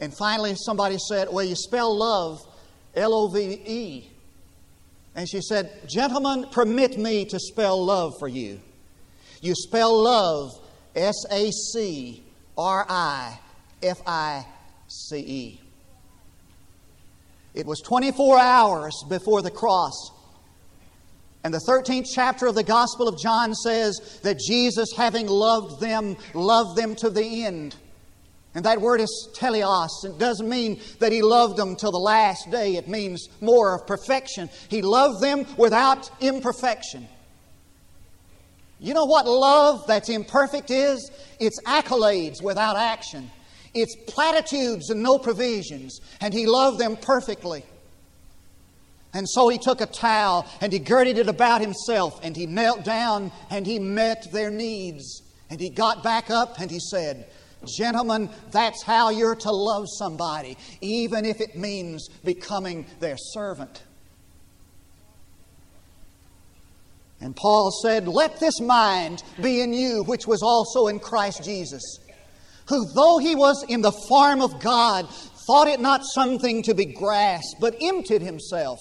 And 0.00 0.14
finally, 0.16 0.54
somebody 0.54 0.98
said, 0.98 1.28
Well, 1.30 1.44
you 1.44 1.54
spell 1.54 1.96
love 1.96 2.40
L 2.94 3.14
O 3.14 3.28
V 3.28 3.60
E. 3.64 4.10
And 5.14 5.28
she 5.28 5.40
said, 5.40 5.88
Gentlemen, 5.88 6.46
permit 6.50 6.98
me 6.98 7.24
to 7.26 7.38
spell 7.38 7.84
love 7.84 8.14
for 8.18 8.28
you. 8.28 8.60
You 9.40 9.54
spell 9.54 10.02
love 10.02 10.52
S 10.96 11.24
A 11.30 11.50
C 11.50 12.24
R 12.56 12.86
I 12.88 13.38
F 13.82 14.00
I 14.06 14.46
C 14.88 15.18
E. 15.18 15.60
It 17.54 17.66
was 17.66 17.80
24 17.80 18.38
hours 18.38 19.04
before 19.08 19.42
the 19.42 19.50
cross. 19.50 20.10
And 21.44 21.52
the 21.52 21.58
13th 21.68 22.08
chapter 22.12 22.46
of 22.46 22.54
the 22.54 22.64
Gospel 22.64 23.06
of 23.06 23.20
John 23.20 23.54
says 23.54 24.18
that 24.22 24.38
Jesus, 24.38 24.88
having 24.96 25.26
loved 25.26 25.78
them, 25.78 26.16
loved 26.32 26.76
them 26.76 26.94
to 26.96 27.10
the 27.10 27.44
end. 27.44 27.76
And 28.54 28.64
that 28.64 28.80
word 28.80 29.00
is 29.00 29.28
teleos. 29.34 30.04
It 30.04 30.18
doesn't 30.18 30.48
mean 30.48 30.80
that 31.00 31.10
he 31.10 31.22
loved 31.22 31.56
them 31.56 31.74
till 31.74 31.90
the 31.90 31.98
last 31.98 32.50
day. 32.50 32.76
It 32.76 32.88
means 32.88 33.28
more 33.40 33.74
of 33.74 33.86
perfection. 33.86 34.48
He 34.68 34.80
loved 34.80 35.20
them 35.20 35.44
without 35.56 36.08
imperfection. 36.20 37.08
You 38.78 38.94
know 38.94 39.06
what 39.06 39.26
love 39.26 39.86
that's 39.86 40.08
imperfect 40.08 40.70
is? 40.70 41.10
It's 41.40 41.60
accolades 41.62 42.42
without 42.42 42.76
action. 42.76 43.30
It's 43.72 43.96
platitudes 44.06 44.90
and 44.90 45.02
no 45.02 45.18
provisions. 45.18 46.00
And 46.20 46.32
he 46.32 46.46
loved 46.46 46.78
them 46.78 46.96
perfectly. 46.96 47.64
And 49.14 49.28
so 49.28 49.48
he 49.48 49.58
took 49.58 49.80
a 49.80 49.86
towel 49.86 50.46
and 50.60 50.72
he 50.72 50.78
girded 50.78 51.18
it 51.18 51.28
about 51.28 51.60
himself 51.60 52.20
and 52.22 52.36
he 52.36 52.46
knelt 52.46 52.84
down 52.84 53.32
and 53.50 53.66
he 53.66 53.78
met 53.78 54.30
their 54.32 54.50
needs. 54.50 55.22
And 55.50 55.60
he 55.60 55.70
got 55.70 56.02
back 56.02 56.30
up 56.30 56.60
and 56.60 56.70
he 56.70 56.80
said, 56.80 57.26
Gentlemen, 57.66 58.30
that's 58.50 58.82
how 58.82 59.10
you're 59.10 59.36
to 59.36 59.50
love 59.50 59.86
somebody, 59.98 60.56
even 60.80 61.24
if 61.24 61.40
it 61.40 61.56
means 61.56 62.08
becoming 62.24 62.86
their 63.00 63.16
servant. 63.16 63.82
And 67.20 67.34
Paul 67.34 67.70
said, 67.82 68.06
Let 68.06 68.40
this 68.40 68.60
mind 68.60 69.22
be 69.40 69.60
in 69.60 69.72
you, 69.72 70.04
which 70.04 70.26
was 70.26 70.42
also 70.42 70.88
in 70.88 71.00
Christ 71.00 71.44
Jesus, 71.44 71.82
who, 72.68 72.86
though 72.94 73.18
he 73.18 73.34
was 73.34 73.64
in 73.68 73.80
the 73.80 73.92
form 73.92 74.42
of 74.42 74.60
God, 74.60 75.08
thought 75.46 75.68
it 75.68 75.80
not 75.80 76.02
something 76.04 76.62
to 76.64 76.74
be 76.74 76.86
grasped, 76.86 77.60
but 77.60 77.76
emptied 77.80 78.22
himself 78.22 78.78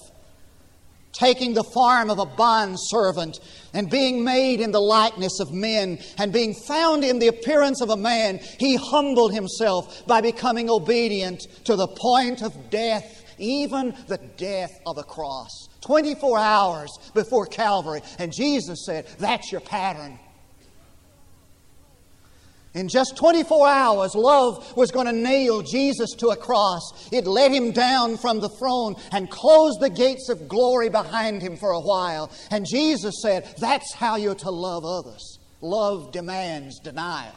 taking 1.14 1.54
the 1.54 1.64
form 1.64 2.10
of 2.10 2.20
a 2.20 2.26
bondservant 2.26 3.40
and 3.74 3.90
being 3.90 4.24
made 4.24 4.60
in 4.60 4.72
the 4.72 4.82
likeness 4.82 5.40
of 5.40 5.54
men 5.54 6.00
and 6.18 6.34
being 6.34 6.54
found 6.54 7.04
in 7.04 7.20
the 7.20 7.28
appearance 7.28 7.82
of 7.82 7.90
a 7.90 7.98
man, 7.98 8.40
he 8.60 8.76
humbled 8.76 9.34
himself 9.34 10.06
by 10.08 10.22
becoming 10.22 10.70
obedient 10.70 11.42
to 11.66 11.76
the 11.76 11.88
point 11.88 12.42
of 12.42 12.70
death, 12.70 13.24
even 13.38 13.96
the 14.08 14.20
death 14.38 14.72
of 14.86 14.96
the 14.96 15.04
cross. 15.04 15.70
24 15.82 16.40
hours 16.40 16.98
before 17.14 17.46
Calvary. 17.46 18.02
And 18.18 18.34
Jesus 18.34 18.86
said, 18.86 19.06
That's 19.20 19.52
your 19.52 19.62
pattern. 19.62 20.20
In 22.74 22.88
just 22.88 23.16
24 23.18 23.68
hours, 23.68 24.16
love 24.16 24.76
was 24.76 24.90
going 24.90 25.06
to 25.06 25.14
nail 25.14 25.62
Jesus 25.62 26.12
to 26.18 26.30
a 26.30 26.36
cross. 26.36 27.08
It 27.12 27.28
let 27.28 27.52
him 27.52 27.72
down 27.72 28.18
from 28.18 28.40
the 28.40 28.50
throne 28.50 28.96
and 29.12 29.30
closed 29.30 29.80
the 29.80 29.92
gates 29.92 30.28
of 30.30 30.48
glory 30.48 30.90
behind 30.90 31.44
him 31.44 31.56
for 31.56 31.70
a 31.72 31.80
while. 31.80 32.32
And 32.50 32.66
Jesus 32.66 33.22
said, 33.22 33.54
That's 33.60 33.94
how 33.94 34.16
you're 34.16 34.34
to 34.36 34.50
love 34.50 34.86
others. 34.86 35.38
Love 35.62 36.12
demands 36.12 36.80
denial. 36.80 37.36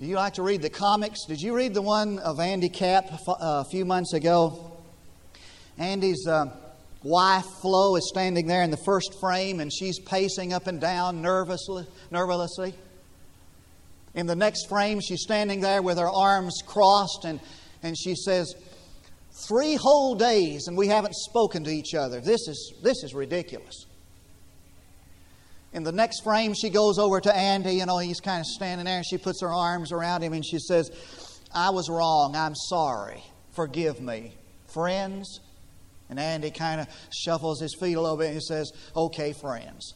Do 0.00 0.06
you 0.06 0.16
like 0.16 0.34
to 0.34 0.42
read 0.42 0.62
the 0.62 0.70
comics? 0.70 1.26
Did 1.26 1.40
you 1.40 1.54
read 1.54 1.74
the 1.74 1.82
one 1.82 2.18
of 2.18 2.40
Andy 2.40 2.68
Capp 2.68 3.06
uh, 3.28 3.34
a 3.38 3.64
few 3.70 3.84
months 3.84 4.14
ago? 4.14 4.72
Andy's. 5.78 6.26
Uh, 6.26 6.56
wife 7.02 7.46
Flo 7.60 7.96
is 7.96 8.08
standing 8.08 8.46
there 8.46 8.62
in 8.62 8.70
the 8.70 8.76
first 8.84 9.18
frame 9.20 9.60
and 9.60 9.72
she's 9.72 9.98
pacing 9.98 10.52
up 10.52 10.66
and 10.66 10.80
down 10.80 11.22
nervously, 11.22 11.86
nervously. 12.10 12.74
In 14.14 14.26
the 14.26 14.36
next 14.36 14.68
frame, 14.68 15.00
she's 15.00 15.22
standing 15.22 15.60
there 15.60 15.82
with 15.82 15.98
her 15.98 16.08
arms 16.08 16.62
crossed 16.66 17.24
and, 17.24 17.40
and 17.82 17.96
she 17.96 18.14
says, 18.14 18.54
Three 19.48 19.76
whole 19.76 20.14
days 20.14 20.68
and 20.68 20.76
we 20.76 20.88
haven't 20.88 21.14
spoken 21.14 21.64
to 21.64 21.70
each 21.70 21.94
other. 21.94 22.20
This 22.20 22.46
is, 22.48 22.74
this 22.82 23.02
is 23.02 23.14
ridiculous. 23.14 23.86
In 25.72 25.84
the 25.84 25.92
next 25.92 26.22
frame, 26.22 26.52
she 26.52 26.68
goes 26.68 26.98
over 26.98 27.18
to 27.18 27.34
Andy. 27.34 27.76
You 27.76 27.86
know, 27.86 27.98
he's 27.98 28.20
kind 28.20 28.40
of 28.40 28.46
standing 28.46 28.84
there 28.84 28.98
and 28.98 29.06
she 29.06 29.16
puts 29.16 29.40
her 29.40 29.48
arms 29.48 29.90
around 29.90 30.22
him 30.22 30.34
and 30.34 30.44
she 30.44 30.58
says, 30.58 30.90
I 31.54 31.70
was 31.70 31.88
wrong. 31.88 32.36
I'm 32.36 32.54
sorry. 32.54 33.24
forgive 33.52 34.00
me. 34.00 34.34
Friends? 34.66 35.40
And 36.12 36.20
Andy 36.20 36.50
kind 36.50 36.78
of 36.78 36.88
shuffles 37.10 37.58
his 37.58 37.74
feet 37.74 37.94
a 37.94 38.00
little 38.00 38.18
bit 38.18 38.26
and 38.26 38.34
he 38.34 38.40
says, 38.40 38.70
Okay, 38.94 39.32
friends. 39.32 39.94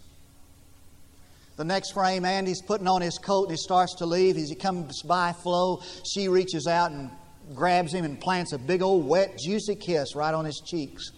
The 1.57 1.65
next 1.65 1.93
frame, 1.93 2.25
Andy's 2.25 2.63
putting 2.63 2.89
on 2.89 3.03
his 3.03 3.19
coat 3.19 3.45
and 3.45 3.51
he 3.51 3.59
starts 3.59 3.97
to 3.97 4.07
leave. 4.07 4.39
As 4.39 4.49
he 4.49 4.55
comes 4.55 5.03
by 5.03 5.35
Flo, 5.35 5.83
she 6.11 6.29
reaches 6.29 6.67
out 6.67 6.91
and 6.91 7.11
grabs 7.55 7.93
him 7.93 8.07
and 8.07 8.19
plants 8.19 8.55
a 8.55 8.59
big 8.59 8.81
old 8.81 9.07
wet, 9.07 9.37
juicy 9.39 9.75
kiss 9.75 10.17
right 10.17 10.33
on 10.33 10.47
his 10.47 10.63
cheeks. 10.65 11.13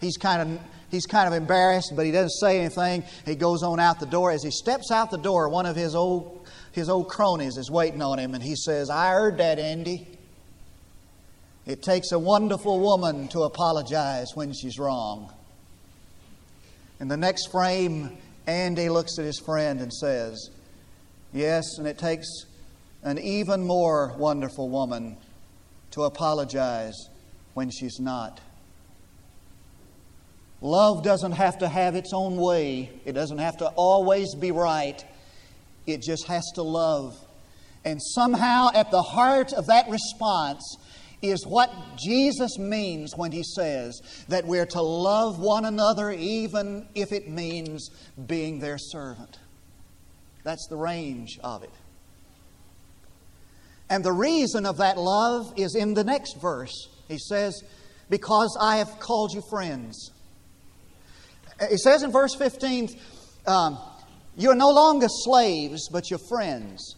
He's 0.00 0.16
kind 0.16 0.42
of 0.42 0.60
he's 0.90 1.06
kind 1.06 1.28
of 1.28 1.34
embarrassed, 1.34 1.92
but 1.94 2.04
he 2.04 2.10
doesn't 2.10 2.30
say 2.40 2.58
anything. 2.58 3.04
He 3.24 3.36
goes 3.36 3.62
on 3.62 3.78
out 3.78 4.00
the 4.00 4.06
door. 4.06 4.32
As 4.32 4.42
he 4.42 4.50
steps 4.50 4.90
out 4.90 5.12
the 5.12 5.18
door, 5.18 5.48
one 5.48 5.66
of 5.66 5.76
his 5.76 5.94
old 5.94 6.48
his 6.72 6.88
old 6.88 7.08
cronies 7.08 7.56
is 7.58 7.70
waiting 7.70 8.02
on 8.02 8.18
him, 8.18 8.34
and 8.34 8.42
he 8.42 8.56
says, 8.56 8.90
"I 8.90 9.12
heard 9.12 9.38
that, 9.38 9.60
Andy. 9.60 10.17
It 11.68 11.84
takes 11.84 12.10
a 12.10 12.18
wonderful 12.18 12.80
woman 12.80 13.28
to 13.28 13.44
apologize 13.44 14.32
when 14.34 14.52
she's 14.52 14.76
wrong." 14.76 15.32
In 16.98 17.06
the 17.06 17.16
next 17.16 17.52
frame, 17.52 18.18
Andy 18.48 18.88
looks 18.88 19.18
at 19.18 19.24
his 19.24 19.38
friend 19.38 19.80
and 19.80 19.92
says, 19.92 20.50
Yes, 21.32 21.76
and 21.76 21.86
it 21.86 21.98
takes 21.98 22.26
an 23.02 23.18
even 23.18 23.64
more 23.66 24.14
wonderful 24.16 24.68
woman 24.68 25.18
to 25.90 26.04
apologize 26.04 26.96
when 27.54 27.70
she's 27.70 28.00
not. 28.00 28.40
Love 30.60 31.04
doesn't 31.04 31.32
have 31.32 31.58
to 31.58 31.68
have 31.68 31.94
its 31.94 32.12
own 32.12 32.36
way, 32.36 32.90
it 33.04 33.12
doesn't 33.12 33.38
have 33.38 33.58
to 33.58 33.66
always 33.76 34.34
be 34.34 34.50
right. 34.50 35.04
It 35.86 36.02
just 36.02 36.26
has 36.26 36.44
to 36.54 36.62
love. 36.62 37.16
And 37.84 38.02
somehow, 38.02 38.70
at 38.74 38.90
the 38.90 39.02
heart 39.02 39.52
of 39.52 39.66
that 39.66 39.88
response, 39.88 40.76
is 41.20 41.46
what 41.46 41.70
Jesus 41.96 42.58
means 42.58 43.16
when 43.16 43.32
he 43.32 43.42
says 43.42 44.00
that 44.28 44.46
we're 44.46 44.66
to 44.66 44.82
love 44.82 45.38
one 45.38 45.64
another 45.64 46.10
even 46.10 46.88
if 46.94 47.12
it 47.12 47.28
means 47.28 47.90
being 48.26 48.60
their 48.60 48.78
servant. 48.78 49.38
That's 50.44 50.66
the 50.68 50.76
range 50.76 51.38
of 51.42 51.62
it. 51.62 51.72
And 53.90 54.04
the 54.04 54.12
reason 54.12 54.66
of 54.66 54.78
that 54.78 54.98
love 54.98 55.52
is 55.56 55.74
in 55.74 55.94
the 55.94 56.04
next 56.04 56.40
verse. 56.40 56.88
He 57.08 57.18
says, 57.18 57.62
Because 58.10 58.56
I 58.60 58.76
have 58.76 59.00
called 59.00 59.32
you 59.32 59.42
friends. 59.50 60.12
He 61.68 61.78
says 61.78 62.02
in 62.02 62.12
verse 62.12 62.34
15, 62.34 62.88
um, 63.46 63.78
You're 64.36 64.54
no 64.54 64.70
longer 64.70 65.08
slaves, 65.08 65.88
but 65.90 66.10
you're 66.10 66.20
friends. 66.28 66.94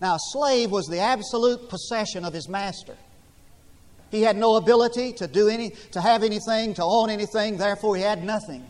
Now, 0.00 0.14
a 0.14 0.18
slave 0.32 0.70
was 0.70 0.86
the 0.86 1.00
absolute 1.00 1.68
possession 1.68 2.24
of 2.24 2.32
his 2.32 2.48
master. 2.48 2.96
He 4.10 4.22
had 4.22 4.36
no 4.36 4.56
ability 4.56 5.12
to 5.14 5.26
do 5.26 5.48
any, 5.48 5.70
to 5.92 6.00
have 6.00 6.22
anything, 6.22 6.74
to 6.74 6.84
own 6.84 7.10
anything, 7.10 7.56
therefore 7.56 7.96
he 7.96 8.02
had 8.02 8.24
nothing. 8.24 8.68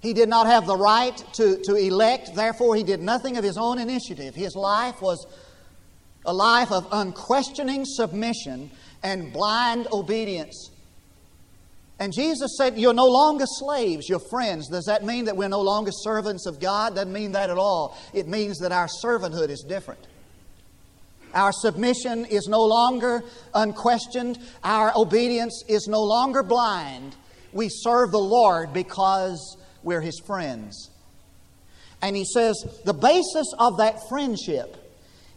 He 0.00 0.14
did 0.14 0.28
not 0.28 0.46
have 0.46 0.66
the 0.66 0.76
right 0.76 1.16
to, 1.34 1.58
to 1.62 1.74
elect, 1.76 2.34
therefore 2.34 2.74
he 2.74 2.82
did 2.82 3.00
nothing 3.00 3.36
of 3.36 3.44
his 3.44 3.56
own 3.56 3.78
initiative. 3.78 4.34
His 4.34 4.56
life 4.56 5.00
was 5.00 5.26
a 6.24 6.32
life 6.32 6.72
of 6.72 6.88
unquestioning 6.90 7.84
submission 7.84 8.70
and 9.02 9.32
blind 9.32 9.86
obedience. 9.92 10.70
And 11.98 12.12
Jesus 12.12 12.56
said, 12.56 12.78
You're 12.78 12.94
no 12.94 13.06
longer 13.06 13.44
slaves, 13.46 14.08
you're 14.08 14.18
friends. 14.18 14.68
Does 14.68 14.86
that 14.86 15.04
mean 15.04 15.26
that 15.26 15.36
we're 15.36 15.48
no 15.48 15.60
longer 15.60 15.92
servants 15.92 16.46
of 16.46 16.58
God? 16.58 16.96
Doesn't 16.96 17.12
mean 17.12 17.32
that 17.32 17.50
at 17.50 17.58
all. 17.58 17.96
It 18.12 18.26
means 18.26 18.58
that 18.58 18.72
our 18.72 18.88
servanthood 19.04 19.50
is 19.50 19.64
different. 19.68 20.04
Our 21.34 21.52
submission 21.52 22.26
is 22.26 22.48
no 22.48 22.62
longer 22.62 23.22
unquestioned. 23.54 24.38
Our 24.62 24.92
obedience 24.96 25.64
is 25.68 25.88
no 25.88 26.02
longer 26.02 26.42
blind. 26.42 27.16
We 27.52 27.68
serve 27.68 28.10
the 28.10 28.18
Lord 28.18 28.72
because 28.72 29.56
we're 29.82 30.00
His 30.00 30.20
friends. 30.20 30.90
And 32.00 32.16
He 32.16 32.24
says 32.24 32.56
the 32.84 32.94
basis 32.94 33.52
of 33.58 33.78
that 33.78 34.08
friendship 34.08 34.76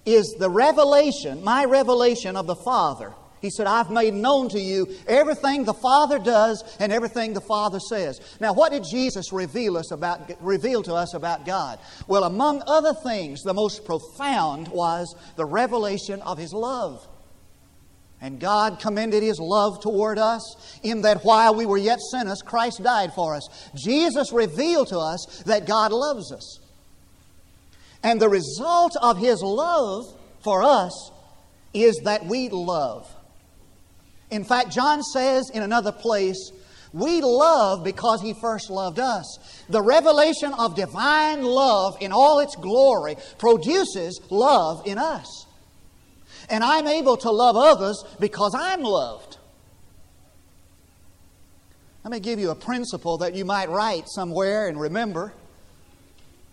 is 0.06 0.36
the 0.39 0.50
revelation, 0.50 1.43
my 1.43 1.65
revelation 1.65 2.36
of 2.36 2.48
the 2.48 2.56
Father. 2.56 3.13
He 3.46 3.52
said, 3.52 3.68
I've 3.68 3.92
made 3.92 4.16
known 4.16 4.50
to 4.50 4.60
you 4.60 4.88
everything 5.08 5.66
the 5.66 5.74
Father 5.76 6.18
does 6.18 6.64
and 6.80 6.92
everything 6.92 7.34
the 7.34 7.42
Father 7.42 7.80
says. 7.80 8.20
Now, 8.40 8.54
what 8.54 8.72
did 8.72 8.84
Jesus 8.84 9.32
reveal, 9.32 9.78
us 9.78 9.92
about, 9.92 10.32
reveal 10.42 10.82
to 10.82 10.96
us 10.96 11.14
about 11.14 11.46
God? 11.46 11.78
Well, 12.08 12.24
among 12.24 12.64
other 12.66 12.96
things, 12.96 13.44
the 13.44 13.54
most 13.54 13.86
profound 13.86 14.68
was 14.70 15.16
the 15.36 15.46
revelation 15.46 16.24
of 16.24 16.40
His 16.40 16.54
love. 16.54 17.08
And 18.20 18.40
God 18.40 18.80
commended 18.80 19.22
His 19.22 19.40
love 19.40 19.80
toward 19.80 20.18
us 20.18 20.80
in 20.82 21.04
that 21.04 21.24
while 21.24 21.54
we 21.54 21.68
were 21.68 21.78
yet 21.78 22.00
sinners, 22.12 22.42
Christ 22.42 22.82
died 22.82 23.14
for 23.14 23.36
us. 23.36 23.48
Jesus 23.76 24.34
revealed 24.34 24.88
to 24.88 24.98
us 24.98 25.44
that 25.46 25.68
God 25.68 25.92
loves 25.92 26.32
us. 26.32 26.60
And 28.02 28.20
the 28.20 28.28
result 28.28 28.94
of 29.00 29.20
His 29.20 29.44
love 29.44 30.06
for 30.44 30.64
us 30.64 31.12
is 31.76 32.02
that 32.06 32.26
we 32.26 32.50
love. 32.50 33.14
In 34.32 34.44
fact, 34.44 34.72
John 34.72 35.04
says 35.04 35.50
in 35.50 35.62
another 35.64 35.92
place, 35.92 36.52
we 36.94 37.22
love 37.22 37.84
because 37.84 38.22
he 38.22 38.34
first 38.34 38.70
loved 38.70 39.00
us. 39.00 39.64
The 39.70 39.82
revelation 39.82 40.54
of 40.54 40.76
divine 40.76 41.44
love 41.44 41.98
in 42.00 42.12
all 42.12 42.40
its 42.40 42.56
glory 42.56 43.18
produces 43.38 44.20
love 44.30 44.84
in 44.86 44.98
us. 44.98 45.46
And 46.50 46.64
I'm 46.64 46.88
able 46.88 47.18
to 47.18 47.32
love 47.32 47.58
others 47.58 48.04
because 48.20 48.56
I'm 48.56 48.82
loved. 48.82 49.38
Let 52.06 52.12
me 52.12 52.20
give 52.20 52.40
you 52.40 52.52
a 52.52 52.56
principle 52.56 53.18
that 53.18 53.36
you 53.36 53.46
might 53.46 53.68
write 53.68 54.08
somewhere 54.08 54.68
and 54.68 54.80
remember 54.80 55.34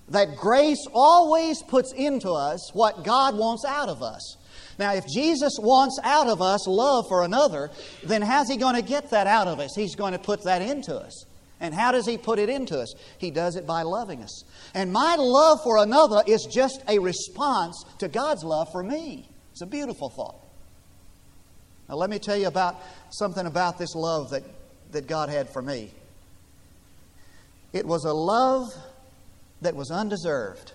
that 0.09 0.37
grace 0.37 0.87
always 0.93 1.63
puts 1.63 1.93
into 1.93 2.31
us 2.31 2.71
what 2.75 3.05
God 3.05 3.37
wants 3.37 3.65
out 3.65 3.89
of 3.89 4.03
us. 4.03 4.37
Now, 4.79 4.95
if 4.95 5.07
Jesus 5.07 5.59
wants 5.61 5.99
out 6.03 6.29
of 6.29 6.41
us 6.41 6.67
love 6.67 7.07
for 7.09 7.25
another, 7.25 7.71
then 8.03 8.23
how's 8.23 8.49
He 8.49 8.57
going 8.57 8.75
to 8.75 8.83
get 8.83 9.11
that 9.11 9.27
out 9.27 9.49
of 9.49 9.59
us? 9.61 9.75
He's 9.75 9.95
going 9.95 10.13
to 10.13 10.19
put 10.19 10.45
that 10.45 10.63
into 10.63 10.95
us. 10.95 11.27
And 11.61 11.75
how 11.75 11.93
does 11.93 12.07
He 12.07 12.19
put 12.19 12.39
it 12.39 12.49
into 12.49 12.79
us? 12.79 12.95
He 13.19 13.31
does 13.31 13.57
it 13.57 13.67
by 13.67 13.83
loving 13.83 14.23
us. 14.23 14.45
And 14.75 14.93
my 14.93 15.17
love 15.17 15.61
for 15.63 15.79
another 15.79 16.23
is 16.27 16.47
just 16.53 16.83
a 16.89 16.99
response 16.99 17.85
to 17.99 18.09
God's 18.09 18.45
love 18.45 18.73
for 18.73 18.83
me. 18.83 19.29
It's 19.53 19.63
a 19.63 19.67
beautiful 19.67 20.09
thought. 20.09 20.37
Now, 21.89 21.97
let 21.97 22.11
me 22.11 22.19
tell 22.19 22.37
you 22.37 22.49
about 22.49 22.77
something 23.11 23.47
about 23.47 23.79
this 23.79 23.95
love 23.95 24.31
that, 24.31 24.43
that 24.93 25.07
God 25.07 25.29
had 25.29 25.51
for 25.51 25.61
me. 25.61 25.93
It 27.73 27.87
was 27.87 28.05
a 28.05 28.13
love 28.13 28.75
that 29.61 29.77
was 29.77 29.91
undeserved. 29.91 30.73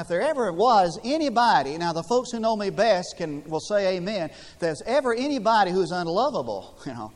If 0.00 0.06
there 0.06 0.20
ever 0.20 0.52
was 0.52 0.98
anybody, 1.04 1.76
now 1.76 1.92
the 1.92 2.04
folks 2.04 2.30
who 2.30 2.38
know 2.38 2.56
me 2.56 2.70
best 2.70 3.16
can 3.16 3.42
will 3.44 3.60
say 3.60 3.96
amen, 3.96 4.30
if 4.30 4.58
there's 4.60 4.80
ever 4.82 5.12
anybody 5.12 5.72
who's 5.72 5.90
unlovable, 5.90 6.78
you 6.86 6.92
know, 6.92 7.12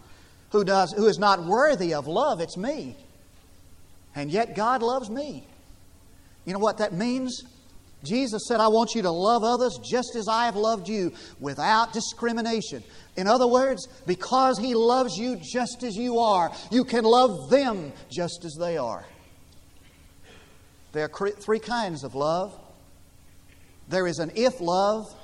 who 0.50 0.64
does 0.64 0.92
who 0.92 1.06
is 1.06 1.18
not 1.18 1.44
worthy 1.44 1.94
of 1.94 2.08
love, 2.08 2.40
it's 2.40 2.56
me. 2.56 2.96
And 4.14 4.30
yet 4.30 4.56
God 4.56 4.82
loves 4.82 5.08
me. 5.08 5.46
You 6.44 6.52
know 6.52 6.58
what 6.58 6.78
that 6.78 6.92
means? 6.92 7.44
Jesus 8.02 8.48
said, 8.48 8.58
I 8.58 8.66
want 8.66 8.96
you 8.96 9.02
to 9.02 9.12
love 9.12 9.44
others 9.44 9.78
just 9.78 10.16
as 10.16 10.26
I 10.26 10.46
have 10.46 10.56
loved 10.56 10.88
you 10.88 11.12
without 11.38 11.92
discrimination. 11.92 12.82
In 13.16 13.28
other 13.28 13.46
words, 13.46 13.86
because 14.06 14.58
He 14.58 14.74
loves 14.74 15.16
you 15.16 15.36
just 15.36 15.84
as 15.84 15.94
you 15.94 16.18
are, 16.18 16.50
you 16.72 16.82
can 16.82 17.04
love 17.04 17.48
them 17.48 17.92
just 18.10 18.44
as 18.44 18.56
they 18.58 18.76
are. 18.76 19.06
There 20.90 21.08
are 21.08 21.30
three 21.30 21.60
kinds 21.60 22.02
of 22.02 22.16
love 22.16 22.58
there 23.92 24.06
is 24.06 24.18
an 24.18 24.32
if 24.34 24.60
love. 24.60 25.14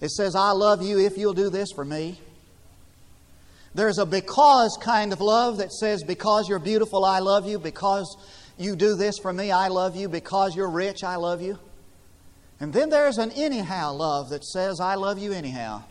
It 0.00 0.10
says, 0.10 0.34
I 0.34 0.50
love 0.50 0.82
you 0.82 0.98
if 0.98 1.16
you'll 1.16 1.32
do 1.32 1.48
this 1.48 1.70
for 1.72 1.84
me. 1.84 2.20
There's 3.74 3.98
a 3.98 4.04
because 4.04 4.76
kind 4.82 5.12
of 5.12 5.20
love 5.20 5.58
that 5.58 5.72
says, 5.72 6.02
Because 6.04 6.48
you're 6.48 6.58
beautiful, 6.58 7.04
I 7.04 7.20
love 7.20 7.46
you. 7.46 7.58
Because 7.58 8.16
you 8.58 8.76
do 8.76 8.96
this 8.96 9.18
for 9.18 9.32
me, 9.32 9.50
I 9.50 9.68
love 9.68 9.96
you. 9.96 10.08
Because 10.08 10.54
you're 10.54 10.70
rich, 10.70 11.02
I 11.02 11.16
love 11.16 11.40
you. 11.40 11.58
And 12.60 12.72
then 12.72 12.90
there's 12.90 13.18
an 13.18 13.30
anyhow 13.32 13.92
love 13.92 14.30
that 14.30 14.44
says, 14.44 14.80
I 14.80 14.96
love 14.96 15.18
you 15.18 15.32
anyhow. 15.32 15.84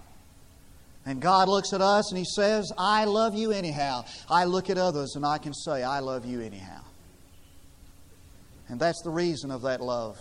And 1.05 1.21
God 1.21 1.49
looks 1.49 1.73
at 1.73 1.81
us 1.81 2.11
and 2.11 2.17
He 2.17 2.25
says, 2.25 2.71
I 2.77 3.05
love 3.05 3.33
you 3.35 3.51
anyhow. 3.51 4.05
I 4.29 4.45
look 4.45 4.69
at 4.69 4.77
others 4.77 5.15
and 5.15 5.25
I 5.25 5.37
can 5.37 5.53
say, 5.53 5.83
I 5.83 5.99
love 5.99 6.25
you 6.25 6.41
anyhow. 6.41 6.81
And 8.69 8.79
that's 8.79 9.01
the 9.03 9.09
reason 9.09 9.51
of 9.51 9.61
that 9.63 9.81
love. 9.81 10.17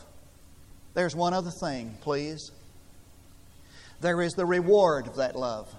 There's 0.95 1.15
one 1.15 1.33
other 1.33 1.51
thing, 1.51 1.97
please. 2.01 2.51
There 4.01 4.21
is 4.21 4.33
the 4.35 4.47
reward 4.47 5.07
of 5.07 5.17
that 5.17 5.37
love. 5.37 5.73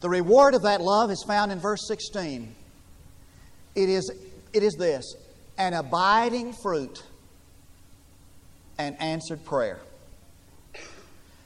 The 0.00 0.08
reward 0.08 0.54
of 0.54 0.62
that 0.62 0.80
love 0.80 1.10
is 1.10 1.24
found 1.26 1.52
in 1.52 1.58
verse 1.58 1.86
16. 1.86 2.54
It 3.74 3.88
is, 3.88 4.10
it 4.52 4.62
is 4.62 4.74
this 4.74 5.14
an 5.58 5.74
abiding 5.74 6.52
fruit 6.52 7.02
and 8.78 9.00
answered 9.00 9.44
prayer. 9.44 9.80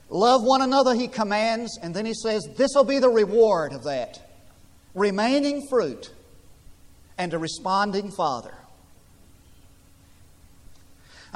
Love 0.09 0.43
one 0.43 0.63
another, 0.63 0.95
he 0.95 1.09
commands, 1.09 1.79
and 1.83 1.95
then 1.95 2.07
he 2.07 2.15
says, 2.15 2.49
This 2.57 2.71
will 2.75 2.85
be 2.85 2.99
the 2.99 3.09
reward 3.09 3.73
of 3.73 3.85
that 3.85 4.21
remaining 4.95 5.67
fruit 5.69 6.11
and 7.19 7.35
a 7.35 7.39
responding 7.39 8.11
Father. 8.11 8.55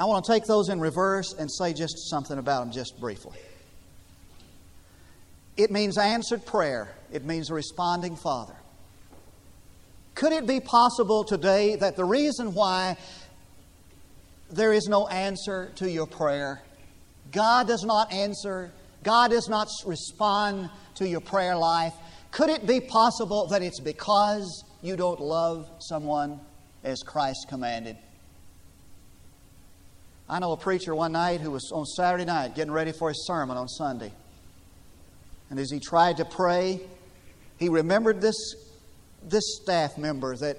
I 0.01 0.05
want 0.05 0.25
to 0.25 0.31
take 0.31 0.45
those 0.45 0.69
in 0.69 0.79
reverse 0.79 1.35
and 1.37 1.51
say 1.51 1.73
just 1.73 2.09
something 2.09 2.39
about 2.39 2.61
them 2.61 2.71
just 2.71 2.99
briefly. 2.99 3.37
It 5.57 5.69
means 5.69 5.95
answered 5.95 6.43
prayer, 6.43 6.91
it 7.13 7.23
means 7.23 7.51
a 7.51 7.53
responding 7.53 8.15
Father. 8.15 8.55
Could 10.15 10.31
it 10.31 10.47
be 10.47 10.59
possible 10.59 11.23
today 11.23 11.75
that 11.75 11.97
the 11.97 12.03
reason 12.03 12.55
why 12.55 12.97
there 14.49 14.73
is 14.73 14.87
no 14.87 15.07
answer 15.07 15.71
to 15.75 15.87
your 15.87 16.07
prayer, 16.07 16.63
God 17.31 17.67
does 17.67 17.83
not 17.83 18.11
answer, 18.11 18.71
God 19.03 19.29
does 19.29 19.49
not 19.49 19.67
respond 19.85 20.71
to 20.95 21.07
your 21.07 21.21
prayer 21.21 21.55
life, 21.55 21.93
could 22.31 22.49
it 22.49 22.65
be 22.65 22.81
possible 22.81 23.45
that 23.49 23.61
it's 23.61 23.79
because 23.79 24.63
you 24.81 24.95
don't 24.95 25.21
love 25.21 25.69
someone 25.77 26.39
as 26.83 27.03
Christ 27.03 27.45
commanded? 27.49 27.97
I 30.31 30.39
know 30.39 30.53
a 30.53 30.57
preacher 30.57 30.95
one 30.95 31.11
night 31.11 31.41
who 31.41 31.51
was 31.51 31.73
on 31.73 31.85
Saturday 31.85 32.23
night 32.23 32.55
getting 32.55 32.71
ready 32.71 32.93
for 32.93 33.09
his 33.09 33.27
sermon 33.27 33.57
on 33.57 33.67
Sunday. 33.67 34.13
And 35.49 35.59
as 35.59 35.69
he 35.69 35.81
tried 35.81 36.17
to 36.17 36.25
pray, 36.25 36.79
he 37.57 37.67
remembered 37.67 38.21
this, 38.21 38.55
this 39.27 39.43
staff 39.61 39.97
member 39.97 40.37
that, 40.37 40.55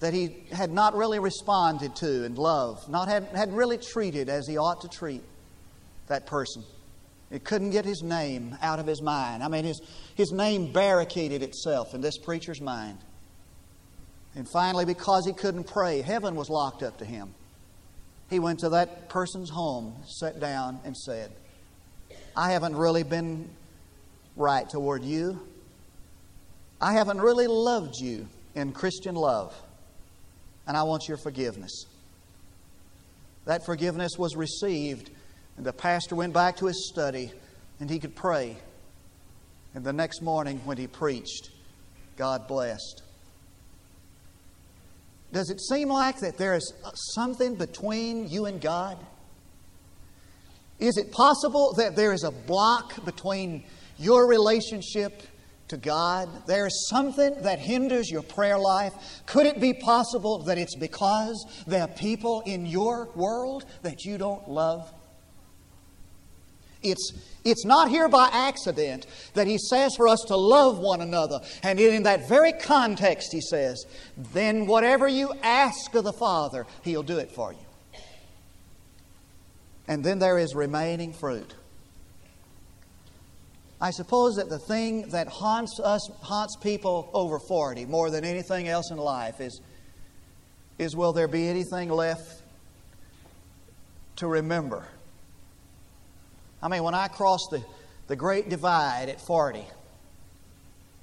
that 0.00 0.14
he 0.14 0.44
had 0.50 0.70
not 0.70 0.94
really 0.94 1.18
responded 1.18 1.94
to 1.96 2.24
and 2.24 2.38
loved, 2.38 2.88
not 2.88 3.08
had, 3.08 3.24
had 3.34 3.52
really 3.52 3.76
treated 3.76 4.30
as 4.30 4.48
he 4.48 4.56
ought 4.56 4.80
to 4.80 4.88
treat 4.88 5.22
that 6.06 6.24
person. 6.24 6.64
He 7.30 7.38
couldn't 7.38 7.72
get 7.72 7.84
his 7.84 8.02
name 8.02 8.56
out 8.62 8.78
of 8.78 8.86
his 8.86 9.02
mind. 9.02 9.42
I 9.42 9.48
mean, 9.48 9.66
his, 9.66 9.82
his 10.14 10.32
name 10.32 10.72
barricaded 10.72 11.42
itself 11.42 11.92
in 11.92 12.00
this 12.00 12.16
preacher's 12.16 12.62
mind. 12.62 12.96
And 14.34 14.48
finally, 14.48 14.86
because 14.86 15.26
he 15.26 15.34
couldn't 15.34 15.64
pray, 15.64 16.00
heaven 16.00 16.34
was 16.34 16.48
locked 16.48 16.82
up 16.82 16.96
to 16.98 17.04
him. 17.04 17.34
He 18.28 18.38
went 18.38 18.60
to 18.60 18.70
that 18.70 19.08
person's 19.08 19.50
home, 19.50 19.94
sat 20.06 20.40
down, 20.40 20.80
and 20.84 20.96
said, 20.96 21.30
I 22.36 22.52
haven't 22.52 22.76
really 22.76 23.02
been 23.02 23.48
right 24.36 24.68
toward 24.68 25.04
you. 25.04 25.40
I 26.80 26.92
haven't 26.92 27.20
really 27.20 27.46
loved 27.46 27.94
you 27.96 28.28
in 28.54 28.72
Christian 28.72 29.14
love, 29.14 29.54
and 30.66 30.76
I 30.76 30.82
want 30.82 31.08
your 31.08 31.16
forgiveness. 31.16 31.86
That 33.46 33.64
forgiveness 33.64 34.18
was 34.18 34.34
received 34.34 35.10
and 35.56 35.64
the 35.64 35.72
pastor 35.72 36.14
went 36.14 36.34
back 36.34 36.56
to 36.58 36.66
his 36.66 36.88
study 36.88 37.32
and 37.80 37.88
he 37.88 37.98
could 37.98 38.14
pray. 38.14 38.56
And 39.74 39.84
the 39.84 39.92
next 39.92 40.22
morning, 40.22 40.60
when 40.64 40.76
he 40.76 40.86
preached, 40.86 41.50
God 42.16 42.48
blessed. 42.48 43.02
Does 45.32 45.50
it 45.50 45.60
seem 45.60 45.88
like 45.88 46.20
that 46.20 46.38
there 46.38 46.54
is 46.54 46.72
something 47.14 47.56
between 47.56 48.28
you 48.28 48.46
and 48.46 48.60
God? 48.60 48.98
Is 50.78 50.98
it 50.98 51.10
possible 51.10 51.74
that 51.74 51.96
there 51.96 52.12
is 52.12 52.24
a 52.24 52.30
block 52.30 53.04
between 53.04 53.64
your 53.98 54.28
relationship 54.28 55.22
to 55.68 55.76
God? 55.76 56.28
There 56.46 56.66
is 56.66 56.88
something 56.88 57.42
that 57.42 57.58
hinders 57.58 58.10
your 58.10 58.22
prayer 58.22 58.58
life? 58.58 58.92
Could 59.26 59.46
it 59.46 59.60
be 59.60 59.72
possible 59.72 60.42
that 60.44 60.58
it's 60.58 60.76
because 60.76 61.44
there 61.66 61.82
are 61.82 61.88
people 61.88 62.42
in 62.46 62.66
your 62.66 63.08
world 63.14 63.64
that 63.82 64.04
you 64.04 64.18
don't 64.18 64.48
love? 64.48 64.92
It's, 66.90 67.12
it's 67.44 67.64
not 67.64 67.88
here 67.88 68.08
by 68.08 68.28
accident 68.32 69.06
that 69.34 69.46
he 69.46 69.58
says 69.58 69.94
for 69.96 70.08
us 70.08 70.20
to 70.28 70.36
love 70.36 70.78
one 70.78 71.00
another. 71.00 71.40
And 71.62 71.78
in 71.78 72.04
that 72.04 72.28
very 72.28 72.52
context, 72.52 73.32
he 73.32 73.40
says, 73.40 73.84
then 74.32 74.66
whatever 74.66 75.06
you 75.08 75.32
ask 75.42 75.94
of 75.94 76.04
the 76.04 76.12
Father, 76.12 76.66
he'll 76.82 77.02
do 77.02 77.18
it 77.18 77.30
for 77.30 77.52
you. 77.52 78.00
And 79.88 80.02
then 80.02 80.18
there 80.18 80.38
is 80.38 80.54
remaining 80.54 81.12
fruit. 81.12 81.54
I 83.80 83.90
suppose 83.90 84.36
that 84.36 84.48
the 84.48 84.58
thing 84.58 85.10
that 85.10 85.28
haunts 85.28 85.78
us, 85.78 86.10
haunts 86.22 86.56
people 86.56 87.10
over 87.12 87.38
40 87.38 87.84
more 87.86 88.10
than 88.10 88.24
anything 88.24 88.68
else 88.68 88.90
in 88.90 88.96
life 88.96 89.40
is, 89.40 89.60
is 90.78 90.96
will 90.96 91.12
there 91.12 91.28
be 91.28 91.46
anything 91.46 91.90
left 91.90 92.42
to 94.16 94.26
remember? 94.26 94.88
I 96.62 96.68
mean, 96.68 96.82
when 96.82 96.94
I 96.94 97.08
crossed 97.08 97.48
the, 97.50 97.62
the 98.06 98.16
Great 98.16 98.48
Divide 98.48 99.08
at 99.08 99.20
40, 99.20 99.64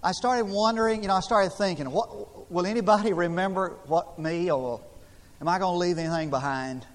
I 0.03 0.11
started 0.11 0.45
wondering, 0.45 1.01
you 1.01 1.07
know, 1.07 1.15
I 1.15 1.21
started 1.21 1.51
thinking, 1.51 1.89
what, 1.89 2.51
will 2.51 2.65
anybody 2.65 3.13
remember 3.13 3.69
what 3.85 4.19
me, 4.19 4.51
or 4.51 4.81
am 5.39 5.47
I 5.47 5.59
going 5.59 5.73
to 5.73 5.77
leave 5.77 5.97
anything 5.97 6.29
behind 6.29 6.85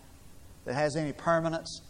that 0.65 0.75
has 0.75 0.97
any 0.97 1.13
permanence? 1.13 1.81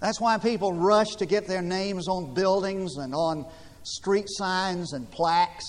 That's 0.00 0.20
why 0.20 0.38
people 0.38 0.72
rush 0.72 1.16
to 1.16 1.26
get 1.26 1.46
their 1.46 1.60
names 1.60 2.08
on 2.08 2.32
buildings 2.32 2.96
and 2.96 3.14
on 3.14 3.44
street 3.82 4.26
signs 4.28 4.94
and 4.94 5.10
plaques. 5.10 5.66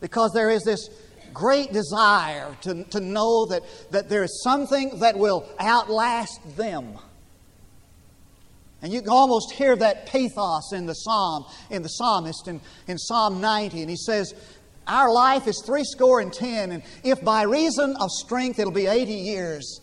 Because 0.00 0.32
there 0.32 0.48
is 0.48 0.64
this 0.64 0.88
great 1.34 1.72
desire 1.72 2.56
to, 2.62 2.84
to 2.84 3.00
know 3.00 3.46
that, 3.46 3.62
that 3.90 4.08
there 4.08 4.24
is 4.24 4.42
something 4.42 5.00
that 5.00 5.18
will 5.18 5.46
outlast 5.60 6.56
them. 6.56 6.98
And 8.82 8.92
you 8.92 9.00
can 9.00 9.10
almost 9.10 9.52
hear 9.52 9.76
that 9.76 10.06
pathos 10.06 10.72
in 10.72 10.86
the 10.86 10.94
psalm, 10.94 11.44
in 11.70 11.82
the 11.82 11.88
psalmist 11.88 12.48
in, 12.48 12.60
in 12.86 12.98
Psalm 12.98 13.40
90. 13.40 13.82
And 13.82 13.90
he 13.90 13.96
says, 13.96 14.34
Our 14.86 15.12
life 15.12 15.46
is 15.46 15.62
three 15.64 15.84
score 15.84 16.20
and 16.20 16.32
ten, 16.32 16.72
and 16.72 16.82
if 17.04 17.22
by 17.22 17.42
reason 17.42 17.94
of 18.00 18.10
strength 18.10 18.58
it'll 18.58 18.72
be 18.72 18.86
80 18.86 19.12
years. 19.12 19.80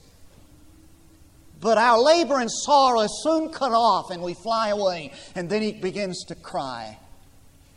But 1.60 1.78
our 1.78 2.00
labor 2.00 2.40
and 2.40 2.52
sorrow 2.52 3.02
is 3.02 3.22
soon 3.24 3.50
cut 3.50 3.72
off, 3.72 4.12
and 4.12 4.22
we 4.22 4.34
fly 4.34 4.70
away. 4.70 5.12
And 5.36 5.50
then 5.50 5.62
he 5.62 5.74
begins 5.74 6.26
to 6.26 6.36
cry. 6.36 6.98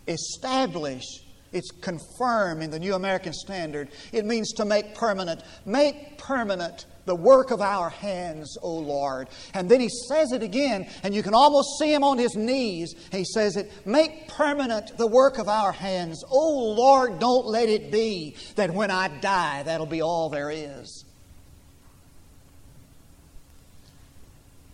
Establish 0.07 1.05
it's 1.53 1.71
confirm 1.71 2.63
in 2.63 2.71
the 2.71 2.79
New 2.79 2.95
American 2.95 3.33
Standard. 3.33 3.89
It 4.13 4.25
means 4.25 4.53
to 4.55 4.65
make 4.65 4.95
permanent. 4.95 5.43
Make 5.65 6.19
permanent 6.19 6.87
the 7.11 7.15
work 7.17 7.51
of 7.51 7.61
our 7.61 7.91
hands, 7.91 8.57
O 8.63 8.73
Lord. 8.73 9.27
And 9.53 9.69
then 9.69 9.81
he 9.81 9.89
says 9.89 10.31
it 10.31 10.45
again, 10.45 10.89
and 11.03 11.13
you 11.13 11.25
can 11.25 11.35
almost 11.35 11.77
see 11.77 11.93
him 11.93 12.05
on 12.05 12.19
his 12.19 12.37
knees. 12.37 12.95
He 13.11 13.25
says 13.25 13.57
it, 13.57 13.73
Make 13.85 14.29
permanent 14.29 14.97
the 14.97 15.09
work 15.09 15.39
of 15.39 15.49
our 15.49 15.73
hands. 15.73 16.23
O 16.31 16.73
Lord, 16.79 17.19
don't 17.19 17.47
let 17.47 17.69
it 17.69 17.91
be 17.91 18.37
that 18.55 18.73
when 18.73 18.93
I 18.93 19.09
die, 19.09 19.65
that'll 19.65 19.87
be 19.87 20.03
all 20.03 20.29
there 20.29 20.53
is. 20.53 21.05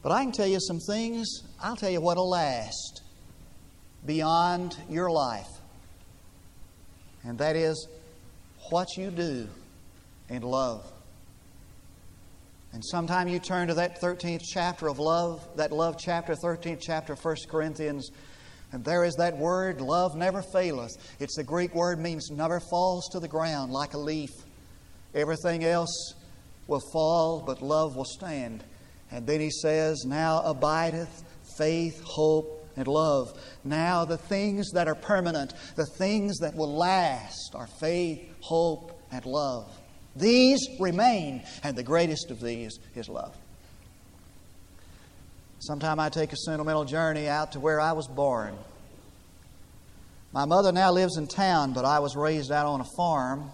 But 0.02 0.12
I 0.12 0.22
can 0.22 0.32
tell 0.32 0.46
you 0.46 0.60
some 0.60 0.78
things, 0.78 1.42
I'll 1.58 1.74
tell 1.74 1.88
you 1.88 2.02
what'll 2.02 2.28
last 2.28 3.00
beyond 4.04 4.76
your 4.90 5.10
life. 5.10 5.48
And 7.24 7.38
that 7.38 7.56
is 7.56 7.88
what 8.68 8.88
you 8.98 9.10
do 9.10 9.48
in 10.28 10.42
love. 10.42 10.84
And 12.76 12.84
sometime 12.84 13.26
you 13.26 13.38
turn 13.38 13.68
to 13.68 13.74
that 13.76 14.02
13th 14.02 14.42
chapter 14.46 14.86
of 14.88 14.98
love, 14.98 15.48
that 15.56 15.72
love 15.72 15.96
chapter, 15.98 16.34
13th 16.34 16.78
chapter 16.78 17.14
of 17.14 17.24
1 17.24 17.36
Corinthians, 17.48 18.10
and 18.70 18.84
there 18.84 19.02
is 19.02 19.14
that 19.14 19.38
word, 19.38 19.80
love 19.80 20.14
never 20.14 20.42
faileth. 20.42 20.90
It's 21.18 21.36
the 21.36 21.42
Greek 21.42 21.74
word 21.74 21.98
means 21.98 22.30
never 22.30 22.60
falls 22.60 23.08
to 23.12 23.18
the 23.18 23.28
ground 23.28 23.72
like 23.72 23.94
a 23.94 23.98
leaf. 23.98 24.28
Everything 25.14 25.64
else 25.64 26.12
will 26.66 26.82
fall, 26.92 27.42
but 27.46 27.62
love 27.62 27.96
will 27.96 28.04
stand. 28.04 28.62
And 29.10 29.26
then 29.26 29.40
he 29.40 29.50
says, 29.50 30.04
Now 30.04 30.42
abideth 30.42 31.24
faith, 31.56 32.02
hope, 32.04 32.68
and 32.76 32.86
love. 32.86 33.40
Now 33.64 34.04
the 34.04 34.18
things 34.18 34.72
that 34.72 34.86
are 34.86 34.94
permanent, 34.94 35.54
the 35.76 35.86
things 35.86 36.40
that 36.40 36.54
will 36.54 36.76
last 36.76 37.54
are 37.54 37.68
faith, 37.80 38.34
hope, 38.42 39.00
and 39.10 39.24
love. 39.24 39.72
These 40.16 40.68
remain, 40.80 41.42
and 41.62 41.76
the 41.76 41.82
greatest 41.82 42.30
of 42.30 42.40
these 42.40 42.78
is 42.94 43.08
love. 43.08 43.36
Sometime 45.58 46.00
I 46.00 46.08
take 46.08 46.32
a 46.32 46.36
sentimental 46.36 46.84
journey 46.84 47.28
out 47.28 47.52
to 47.52 47.60
where 47.60 47.80
I 47.80 47.92
was 47.92 48.08
born. 48.08 48.56
My 50.32 50.46
mother 50.46 50.72
now 50.72 50.90
lives 50.90 51.18
in 51.18 51.26
town, 51.26 51.74
but 51.74 51.84
I 51.84 51.98
was 51.98 52.16
raised 52.16 52.50
out 52.50 52.66
on 52.66 52.80
a 52.80 52.86
farm 52.96 53.50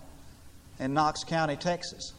in 0.78 0.94
Knox 0.94 1.24
County, 1.24 1.56
Texas. 1.56 2.12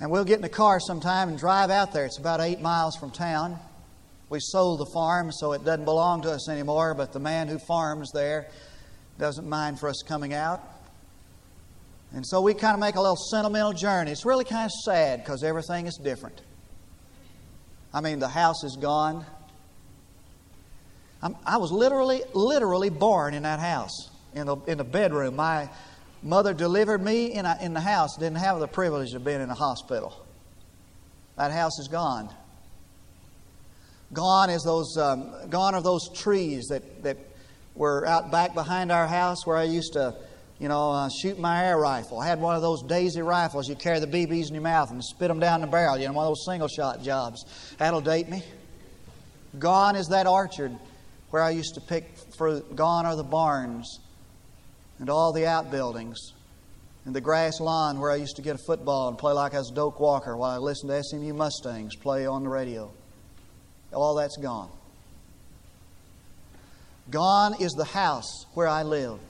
And 0.00 0.10
we'll 0.10 0.24
get 0.24 0.38
in 0.38 0.44
a 0.44 0.48
car 0.48 0.80
sometime 0.80 1.28
and 1.28 1.38
drive 1.38 1.70
out 1.70 1.92
there. 1.92 2.06
It's 2.06 2.18
about 2.18 2.40
eight 2.40 2.60
miles 2.60 2.96
from 2.96 3.10
town. 3.10 3.58
We 4.28 4.40
sold 4.40 4.80
the 4.80 4.90
farm, 4.92 5.30
so 5.30 5.52
it 5.52 5.64
doesn't 5.64 5.84
belong 5.84 6.22
to 6.22 6.32
us 6.32 6.48
anymore, 6.48 6.94
but 6.94 7.12
the 7.12 7.20
man 7.20 7.46
who 7.46 7.58
farms 7.58 8.10
there 8.12 8.48
doesn't 9.18 9.48
mind 9.48 9.78
for 9.78 9.88
us 9.88 10.02
coming 10.06 10.34
out. 10.34 10.60
And 12.12 12.26
so 12.26 12.40
we 12.40 12.54
kind 12.54 12.74
of 12.74 12.80
make 12.80 12.94
a 12.94 13.00
little 13.00 13.16
sentimental 13.16 13.72
journey. 13.72 14.10
It's 14.10 14.24
really 14.24 14.44
kind 14.44 14.64
of 14.64 14.72
sad 14.72 15.22
because 15.22 15.42
everything 15.42 15.86
is 15.86 15.96
different. 16.02 16.40
I 17.92 18.00
mean, 18.00 18.18
the 18.18 18.28
house 18.28 18.62
is 18.64 18.76
gone. 18.76 19.24
I'm, 21.22 21.36
i 21.46 21.56
was 21.56 21.72
literally, 21.72 22.22
literally 22.34 22.90
born 22.90 23.34
in 23.34 23.42
that 23.44 23.58
house, 23.58 24.10
in 24.34 24.46
the, 24.46 24.56
in 24.66 24.78
the 24.78 24.84
bedroom. 24.84 25.36
My 25.36 25.68
mother 26.22 26.54
delivered 26.54 27.02
me 27.02 27.32
in, 27.32 27.46
a, 27.46 27.56
in 27.60 27.74
the 27.74 27.80
house, 27.80 28.16
didn't 28.16 28.38
have 28.38 28.60
the 28.60 28.68
privilege 28.68 29.14
of 29.14 29.24
being 29.24 29.40
in 29.40 29.50
a 29.50 29.54
hospital. 29.54 30.24
That 31.36 31.52
house 31.52 31.78
is 31.78 31.88
gone. 31.88 32.30
Gone 34.12 34.50
is 34.50 34.62
those, 34.62 34.96
um, 34.96 35.32
gone 35.48 35.74
are 35.74 35.82
those 35.82 36.08
trees 36.14 36.68
that, 36.68 37.02
that 37.02 37.18
were 37.74 38.06
out 38.06 38.30
back 38.30 38.54
behind 38.54 38.92
our 38.92 39.06
house 39.06 39.46
where 39.46 39.56
I 39.56 39.64
used 39.64 39.94
to, 39.94 40.14
you 40.58 40.68
know, 40.68 40.92
uh, 40.92 41.08
shoot 41.20 41.38
my 41.38 41.66
air 41.66 41.78
rifle. 41.78 42.18
I 42.18 42.26
had 42.26 42.40
one 42.40 42.56
of 42.56 42.62
those 42.62 42.82
daisy 42.82 43.20
rifles. 43.20 43.68
You 43.68 43.74
carry 43.74 44.00
the 44.00 44.06
BBs 44.06 44.48
in 44.48 44.54
your 44.54 44.62
mouth 44.62 44.90
and 44.90 45.04
spit 45.04 45.28
them 45.28 45.38
down 45.38 45.60
the 45.60 45.66
barrel. 45.66 45.98
You 45.98 46.06
know, 46.06 46.14
one 46.14 46.26
of 46.26 46.30
those 46.30 46.46
single 46.46 46.68
shot 46.68 47.02
jobs. 47.02 47.44
That'll 47.78 48.00
date 48.00 48.28
me. 48.28 48.42
Gone 49.58 49.96
is 49.96 50.08
that 50.08 50.26
orchard 50.26 50.76
where 51.30 51.42
I 51.42 51.50
used 51.50 51.74
to 51.74 51.80
pick 51.80 52.08
fruit. 52.36 52.74
Gone 52.74 53.04
are 53.04 53.16
the 53.16 53.22
barns 53.22 54.00
and 54.98 55.10
all 55.10 55.32
the 55.32 55.46
outbuildings 55.46 56.32
and 57.04 57.14
the 57.14 57.20
grass 57.20 57.60
lawn 57.60 58.00
where 58.00 58.10
I 58.10 58.16
used 58.16 58.36
to 58.36 58.42
get 58.42 58.56
a 58.56 58.58
football 58.58 59.08
and 59.08 59.16
play 59.16 59.32
like 59.32 59.54
I 59.54 59.58
was 59.58 59.70
Doak 59.70 60.00
Walker 60.00 60.36
while 60.36 60.50
I 60.50 60.56
listened 60.56 60.90
to 60.90 61.02
SMU 61.02 61.34
Mustangs 61.34 61.94
play 61.94 62.26
on 62.26 62.42
the 62.42 62.48
radio. 62.48 62.90
All 63.92 64.14
that's 64.14 64.36
gone. 64.36 64.70
Gone 67.10 67.54
is 67.60 67.72
the 67.72 67.84
house 67.84 68.46
where 68.54 68.66
I 68.66 68.82
lived. 68.82 69.20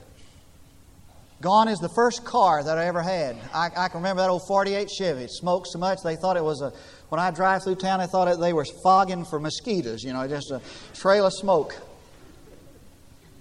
Gone 1.39 1.67
is 1.67 1.77
the 1.79 1.89
first 1.89 2.25
car 2.25 2.63
that 2.63 2.77
I 2.79 2.85
ever 2.87 3.01
had. 3.01 3.37
I, 3.53 3.69
I, 3.77 3.87
can 3.89 3.99
remember 3.99 4.23
that 4.23 4.29
old 4.29 4.47
48 4.47 4.89
Chevy. 4.89 5.23
It 5.25 5.31
smoked 5.31 5.67
so 5.67 5.77
much 5.77 5.99
they 6.03 6.15
thought 6.15 6.35
it 6.35 6.43
was 6.43 6.61
a, 6.61 6.73
when 7.09 7.19
I 7.19 7.29
drive 7.29 7.63
through 7.63 7.75
town, 7.75 7.99
they 7.99 8.07
thought 8.07 8.27
it, 8.27 8.39
they 8.39 8.53
were 8.53 8.65
fogging 8.83 9.23
for 9.23 9.39
mosquitoes, 9.39 10.03
you 10.03 10.13
know, 10.13 10.27
just 10.27 10.49
a 10.49 10.61
trail 10.95 11.27
of 11.27 11.33
smoke. 11.33 11.75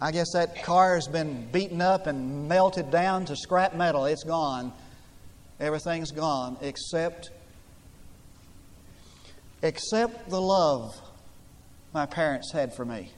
I 0.01 0.13
guess 0.13 0.33
that 0.35 0.63
car 0.63 0.95
has 0.97 1.09
been 1.09 1.51
beaten 1.51 1.81
up 1.81 2.07
and 2.07 2.47
melted 2.49 2.91
down 2.91 3.25
to 3.27 3.37
scrap 3.37 3.75
metal. 3.75 4.05
It's 4.05 4.25
gone. 4.25 4.75
Everything's 5.59 6.11
gone 6.11 6.59
except 6.61 7.31
except 9.63 10.29
the 10.29 10.41
love 10.41 10.95
my 11.95 12.05
parents 12.05 12.53
had 12.53 12.75
for 12.75 12.85
me. 12.85 13.11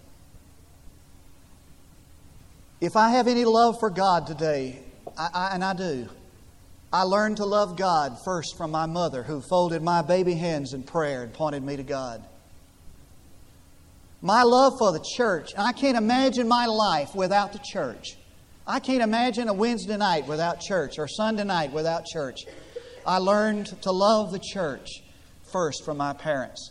If 2.80 2.94
I 2.94 3.10
have 3.10 3.26
any 3.26 3.44
love 3.44 3.80
for 3.80 3.90
God 3.90 4.28
today, 4.28 4.78
I, 5.16 5.28
I, 5.34 5.54
and 5.54 5.64
I 5.64 5.74
do, 5.74 6.08
I 6.92 7.02
learned 7.02 7.38
to 7.38 7.44
love 7.44 7.76
God 7.76 8.18
first 8.24 8.56
from 8.56 8.70
my 8.70 8.86
mother, 8.86 9.24
who 9.24 9.40
folded 9.40 9.82
my 9.82 10.00
baby 10.00 10.34
hands 10.34 10.74
in 10.74 10.84
prayer 10.84 11.24
and 11.24 11.32
pointed 11.32 11.64
me 11.64 11.76
to 11.76 11.82
God. 11.82 12.24
My 14.22 14.44
love 14.44 14.74
for 14.78 14.92
the 14.92 15.04
church, 15.16 15.50
I 15.58 15.72
can't 15.72 15.96
imagine 15.96 16.46
my 16.46 16.66
life 16.66 17.16
without 17.16 17.52
the 17.52 17.60
church. 17.72 18.16
I 18.64 18.78
can't 18.78 19.02
imagine 19.02 19.48
a 19.48 19.52
Wednesday 19.52 19.96
night 19.96 20.28
without 20.28 20.60
church 20.60 20.98
or 20.98 21.08
Sunday 21.08 21.44
night 21.44 21.72
without 21.72 22.04
church. 22.06 22.40
I 23.04 23.18
learned 23.18 23.66
to 23.82 23.90
love 23.90 24.30
the 24.30 24.38
church 24.38 24.88
first 25.50 25.84
from 25.84 25.96
my 25.96 26.12
parents. 26.12 26.70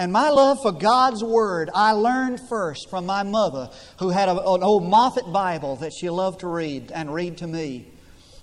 And 0.00 0.14
my 0.14 0.30
love 0.30 0.62
for 0.62 0.72
God's 0.72 1.22
Word, 1.22 1.68
I 1.74 1.92
learned 1.92 2.40
first 2.48 2.88
from 2.88 3.04
my 3.04 3.22
mother, 3.22 3.68
who 3.98 4.08
had 4.08 4.30
a, 4.30 4.32
an 4.32 4.62
old 4.62 4.82
Moffatt 4.82 5.30
Bible 5.30 5.76
that 5.76 5.92
she 5.92 6.08
loved 6.08 6.40
to 6.40 6.46
read 6.46 6.90
and 6.90 7.12
read 7.12 7.36
to 7.36 7.46
me. 7.46 7.86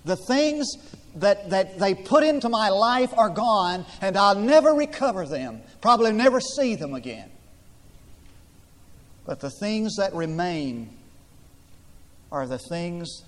The 0.05 0.17
things 0.17 0.67
that, 1.15 1.49
that 1.49 1.79
they 1.79 1.95
put 1.95 2.23
into 2.23 2.47
my 2.47 2.69
life 2.69 3.11
are 3.17 3.31
gone, 3.31 3.87
and 4.01 4.15
I'll 4.15 4.35
never 4.35 4.69
recover 4.75 5.25
them, 5.25 5.63
probably 5.81 6.11
never 6.11 6.39
see 6.39 6.75
them 6.75 6.93
again. 6.93 7.31
But 9.25 9.39
the 9.39 9.49
things 9.49 9.95
that 9.95 10.13
remain 10.13 10.95
are 12.31 12.45
the 12.45 12.59
things 12.59 13.23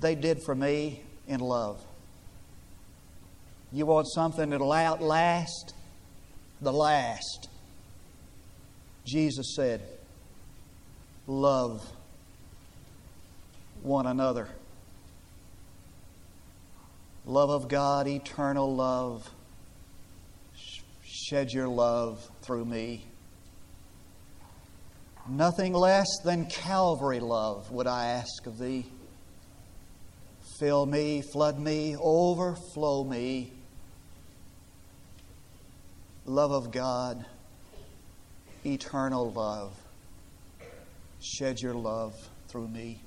they 0.00 0.16
did 0.16 0.42
for 0.42 0.56
me 0.56 1.04
in 1.28 1.38
love. 1.38 1.80
You 3.70 3.86
want 3.86 4.08
something 4.08 4.50
that'll 4.50 4.72
outlast? 4.72 5.74
The 6.60 6.72
last. 6.72 7.48
Jesus 9.04 9.54
said, 9.54 9.82
Love 11.26 11.86
one 13.82 14.06
another. 14.06 14.48
Love 17.26 17.50
of 17.50 17.68
God, 17.68 18.08
eternal 18.08 18.74
love. 18.74 19.28
Shed 21.02 21.52
your 21.52 21.68
love 21.68 22.26
through 22.42 22.64
me. 22.64 23.04
Nothing 25.28 25.74
less 25.74 26.08
than 26.24 26.46
Calvary 26.46 27.20
love 27.20 27.70
would 27.70 27.86
I 27.86 28.06
ask 28.06 28.46
of 28.46 28.58
thee. 28.58 28.86
Fill 30.58 30.86
me, 30.86 31.22
flood 31.32 31.58
me, 31.58 31.96
overflow 32.00 33.04
me 33.04 33.57
love 36.28 36.52
of 36.52 36.70
God, 36.70 37.24
eternal 38.64 39.32
love. 39.32 39.74
Shed 41.20 41.60
your 41.60 41.74
love 41.74 42.14
through 42.48 42.68
me. 42.68 43.02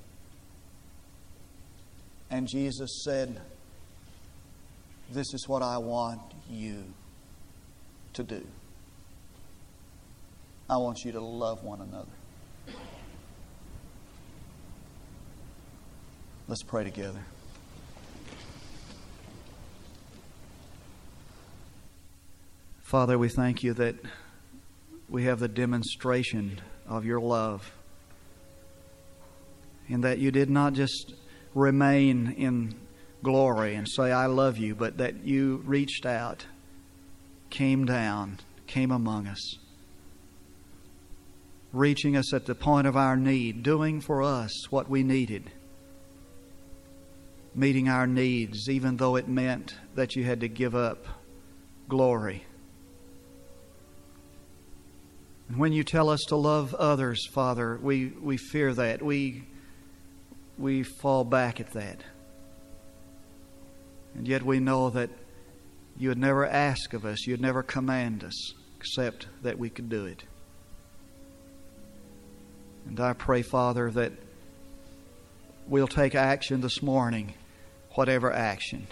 And 2.30 2.48
Jesus 2.48 3.04
said, 3.04 3.40
This 5.12 5.34
is 5.34 5.48
what 5.48 5.62
I 5.62 5.78
want 5.78 6.22
you 6.50 6.84
to 8.14 8.24
do. 8.24 8.46
I 10.70 10.78
want 10.78 11.06
you 11.06 11.12
to 11.12 11.22
love 11.22 11.64
one 11.64 11.82
another. 11.82 12.08
Let's 16.48 16.64
pray 16.64 16.84
together. 16.84 17.24
Father, 22.92 23.18
we 23.18 23.30
thank 23.30 23.64
you 23.64 23.74
that 23.76 23.96
we 25.08 25.24
have 25.24 25.40
the 25.40 25.48
demonstration 25.48 26.60
of 26.86 27.06
your 27.06 27.22
love. 27.22 27.72
And 29.88 30.04
that 30.04 30.18
you 30.18 30.30
did 30.30 30.50
not 30.50 30.74
just 30.74 31.14
remain 31.56 32.34
in 32.34 32.76
glory 33.24 33.76
and 33.76 33.88
say, 33.88 34.12
I 34.12 34.26
love 34.26 34.58
you, 34.58 34.76
but 34.76 34.98
that 34.98 35.24
you 35.24 35.64
reached 35.66 36.06
out, 36.06 36.46
came 37.50 37.86
down, 37.86 38.40
came 38.68 38.92
among 38.92 39.26
us, 39.26 39.56
reaching 41.72 42.18
us 42.18 42.34
at 42.34 42.46
the 42.46 42.56
point 42.56 42.88
of 42.88 42.98
our 42.98 43.16
need, 43.16 43.64
doing 43.64 44.02
for 44.02 44.22
us 44.22 44.70
what 44.70 44.90
we 44.90 45.02
needed, 45.02 45.50
meeting 47.56 47.88
our 47.88 48.06
needs, 48.06 48.70
even 48.70 48.98
though 48.98 49.16
it 49.16 49.30
meant 49.30 49.76
that 49.96 50.18
you 50.18 50.26
had 50.26 50.42
to 50.42 50.50
give 50.50 50.76
up 50.76 51.06
glory 51.88 52.44
and 55.52 55.60
when 55.60 55.74
you 55.74 55.84
tell 55.84 56.08
us 56.08 56.22
to 56.30 56.38
love 56.38 56.74
others, 56.76 57.28
Father, 57.28 57.78
we, 57.82 58.06
we 58.08 58.38
fear 58.38 58.74
that. 58.74 59.02
We, 59.02 59.44
we 60.58 60.84
fall 60.84 61.26
back 61.26 61.60
at 61.60 61.74
that. 61.74 62.06
And 64.16 64.26
yet 64.26 64.44
we 64.44 64.62
know 64.62 64.92
that 64.92 65.10
you 65.98 66.08
would 66.08 66.18
never 66.18 66.46
ask 66.46 66.94
of 66.94 67.04
us, 67.04 67.28
you'd 67.28 67.42
never 67.42 67.64
command 67.64 68.24
us, 68.24 68.54
except 68.80 69.28
that 69.42 69.60
we 69.60 69.70
could 69.70 69.90
do 69.90 70.06
it. 70.06 70.24
And 72.88 72.98
I 73.02 73.12
pray, 73.12 73.42
Father, 73.42 73.92
that 73.92 74.14
we'll 75.68 75.86
take 75.86 76.16
action 76.16 76.62
this 76.62 76.82
morning, 76.82 77.34
whatever 77.96 78.32
action, 78.32 78.88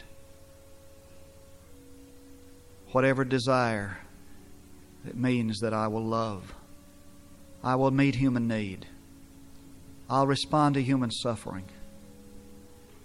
whatever 2.92 3.24
desire 3.24 4.00
it 5.08 5.16
means 5.16 5.60
that 5.60 5.74
I 5.74 5.88
will 5.88 6.04
love. 6.04 6.54
I 7.64 7.76
will 7.76 7.92
meet 7.92 8.16
human 8.16 8.48
need. 8.48 8.86
I'll 10.10 10.28
respond 10.28 10.76
to 10.76 10.84
human 10.84 11.12
suffering. 11.12 11.66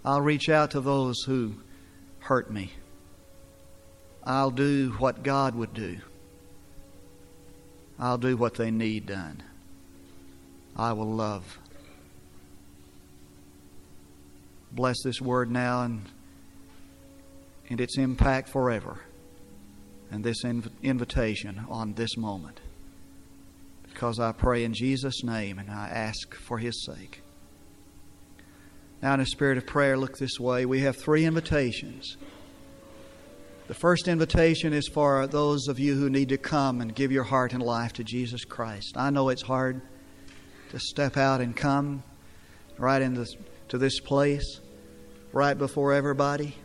I'll 0.03 0.21
reach 0.21 0.49
out 0.49 0.71
to 0.71 0.81
those 0.81 1.21
who 1.23 1.55
hurt 2.19 2.51
me. 2.51 2.71
I'll 4.23 4.51
do 4.51 4.95
what 4.97 5.23
God 5.23 5.55
would 5.55 5.73
do. 5.73 5.97
I'll 7.99 8.17
do 8.17 8.35
what 8.35 8.55
they 8.55 8.71
need 8.71 9.05
done. 9.05 9.41
I 10.75 10.93
will 10.93 11.11
love. 11.11 11.59
Bless 14.71 15.01
this 15.03 15.21
word 15.21 15.49
now 15.49 15.83
and, 15.83 16.03
and 17.69 17.79
its 17.79 17.97
impact 17.97 18.49
forever 18.49 18.99
and 20.15 20.23
this 20.23 20.43
inv- 20.43 20.71
invitation 20.81 21.65
on 21.69 21.93
this 21.93 22.15
moment. 22.15 22.61
Because 23.83 24.17
I 24.17 24.31
pray 24.31 24.63
in 24.63 24.73
Jesus' 24.73 25.23
name 25.23 25.59
and 25.59 25.69
I 25.69 25.89
ask 25.89 26.33
for 26.33 26.57
His 26.57 26.85
sake. 26.85 27.21
Now, 29.01 29.13
in 29.13 29.19
a 29.19 29.25
spirit 29.25 29.57
of 29.57 29.67
prayer, 29.67 29.97
look 29.97 30.17
this 30.17 30.39
way. 30.39 30.65
We 30.65 30.79
have 30.79 30.95
three 30.95 31.25
invitations. 31.25 32.15
The 33.67 33.73
first 33.73 34.07
invitation 34.07 34.71
is 34.71 34.87
for 34.87 35.27
those 35.27 35.67
of 35.67 35.79
you 35.79 35.95
who 35.95 36.09
need 36.09 36.29
to 36.29 36.37
come 36.37 36.79
and 36.79 36.95
give 36.95 37.11
your 37.11 37.23
heart 37.23 37.51
and 37.51 37.61
life 37.61 37.91
to 37.93 38.03
Jesus 38.03 38.45
Christ. 38.45 38.95
I 38.95 39.09
know 39.09 39.27
it's 39.27 39.41
hard 39.41 39.81
to 40.71 40.79
step 40.79 41.17
out 41.17 41.41
and 41.41 41.55
come 41.55 42.03
right 42.77 43.01
into 43.01 43.25
to 43.67 43.77
this 43.77 43.99
place, 43.99 44.61
right 45.33 45.57
before 45.57 45.91
everybody. 45.91 46.55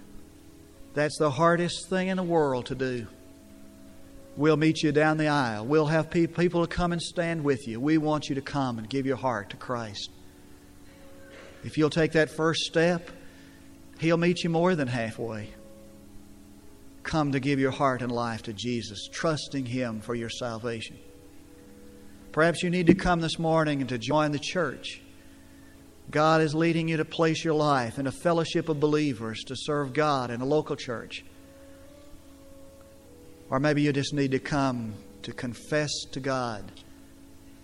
That's 0.95 1.19
the 1.19 1.33
hardest 1.33 1.89
thing 1.89 2.09
in 2.09 2.17
the 2.17 2.23
world 2.23 2.67
to 2.67 2.77
do. 2.77 3.09
We'll 4.37 4.57
meet 4.57 4.83
you 4.83 4.93
down 4.93 5.17
the 5.17 5.29
aisle. 5.29 5.67
We'll 5.67 5.87
have 5.87 6.11
people 6.11 6.67
to 6.67 6.67
come 6.67 6.93
and 6.93 7.03
stand 7.03 7.45
with 7.45 7.67
you. 7.67 7.81
We 7.81 7.99
want 7.99 8.29
you 8.29 8.37
to 8.37 8.41
come 8.41 8.79
and 8.79 8.89
give 8.89 9.07
your 9.07 9.17
heart 9.17 9.51
to 9.51 9.57
Christ. 9.57 10.11
If 11.65 11.77
you'll 11.77 11.91
take 11.91 12.13
that 12.13 12.31
first 12.31 12.61
step, 12.61 13.11
He'll 13.99 14.17
meet 14.17 14.43
you 14.43 14.51
more 14.51 14.75
than 14.75 14.89
halfway. 14.89 15.51
Come 17.03 17.33
to 17.33 17.41
give 17.41 17.59
your 17.59 17.71
heart 17.71 18.03
and 18.03 18.13
life 18.13 18.45
to 18.45 18.53
Jesus, 18.53 19.09
trusting 19.13 19.67
Him 19.67 20.01
for 20.01 20.15
your 20.15 20.31
salvation. 20.31 20.97
Perhaps 22.33 22.63
you 22.63 22.71
need 22.71 22.87
to 22.87 22.95
come 22.95 23.21
this 23.21 23.39
morning 23.39 23.81
and 23.81 23.89
to 23.89 23.99
join 23.99 24.33
the 24.33 24.39
church. 24.39 25.03
God 26.11 26.41
is 26.41 26.55
leading 26.55 26.89
you 26.89 26.97
to 26.97 27.05
place 27.05 27.45
your 27.45 27.55
life 27.55 27.99
in 27.99 28.07
a 28.07 28.13
fellowship 28.13 28.69
of 28.69 28.81
believers 28.81 29.43
to 29.45 29.55
serve 29.57 29.93
God 29.93 30.31
in 30.31 30.41
a 30.41 30.47
local 30.47 30.77
church. 30.77 31.25
Or 33.51 33.59
maybe 33.59 33.83
you 33.83 33.93
just 33.93 34.15
need 34.15 34.31
to 34.31 34.39
come 34.39 34.95
to 35.23 35.33
confess 35.33 35.91
to 36.13 36.21
God 36.21 36.71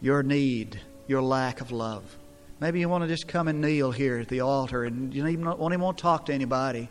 your 0.00 0.22
need, 0.22 0.80
your 1.06 1.22
lack 1.22 1.60
of 1.60 1.70
love. 1.70 2.16
Maybe 2.60 2.80
you 2.80 2.88
want 2.88 3.04
to 3.04 3.08
just 3.08 3.28
come 3.28 3.48
and 3.48 3.60
kneel 3.60 3.92
here 3.92 4.18
at 4.18 4.28
the 4.28 4.40
altar 4.40 4.84
and 4.84 5.14
you 5.14 5.22
don't 5.22 5.30
even 5.30 5.80
want 5.80 5.96
to 5.96 6.02
talk 6.02 6.26
to 6.26 6.34
anybody. 6.34 6.88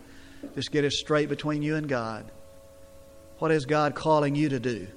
Just 0.54 0.72
get 0.72 0.86
it 0.86 0.94
straight 0.94 1.28
between 1.28 1.62
you 1.62 1.76
and 1.76 1.88
God. 1.88 2.32
What 3.40 3.52
is 3.52 3.66
God 3.66 3.96
calling 3.96 4.36
you 4.36 4.50
to 4.50 4.60
do? 4.60 4.88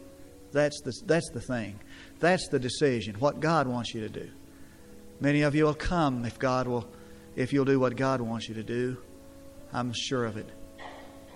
That's 0.52 0.80
the, 0.82 0.92
that's 1.06 1.30
the 1.30 1.40
thing. 1.40 1.80
That's 2.20 2.48
the 2.48 2.58
decision, 2.58 3.16
what 3.18 3.40
God 3.40 3.66
wants 3.66 3.94
you 3.94 4.00
to 4.02 4.08
do. 4.08 4.30
Many 5.20 5.42
of 5.42 5.54
you 5.54 5.64
will 5.64 5.74
come 5.74 6.24
if 6.24 6.38
God 6.38 6.68
will, 6.68 6.88
if 7.34 7.52
you'll 7.52 7.64
do 7.64 7.80
what 7.80 7.96
God 7.96 8.20
wants 8.20 8.48
you 8.48 8.54
to 8.54 8.62
do. 8.62 8.98
I'm 9.72 9.92
sure 9.92 10.24
of 10.24 10.36
it. 10.36 10.48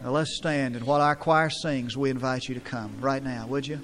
Now 0.02 0.10
let's 0.10 0.36
stand, 0.36 0.74
and 0.74 0.84
while 0.84 1.00
our 1.00 1.14
choir 1.14 1.48
sings, 1.48 1.96
we 1.96 2.10
invite 2.10 2.48
you 2.48 2.56
to 2.56 2.60
come 2.60 2.96
right 3.00 3.22
now, 3.22 3.46
would 3.46 3.66
you? 3.66 3.80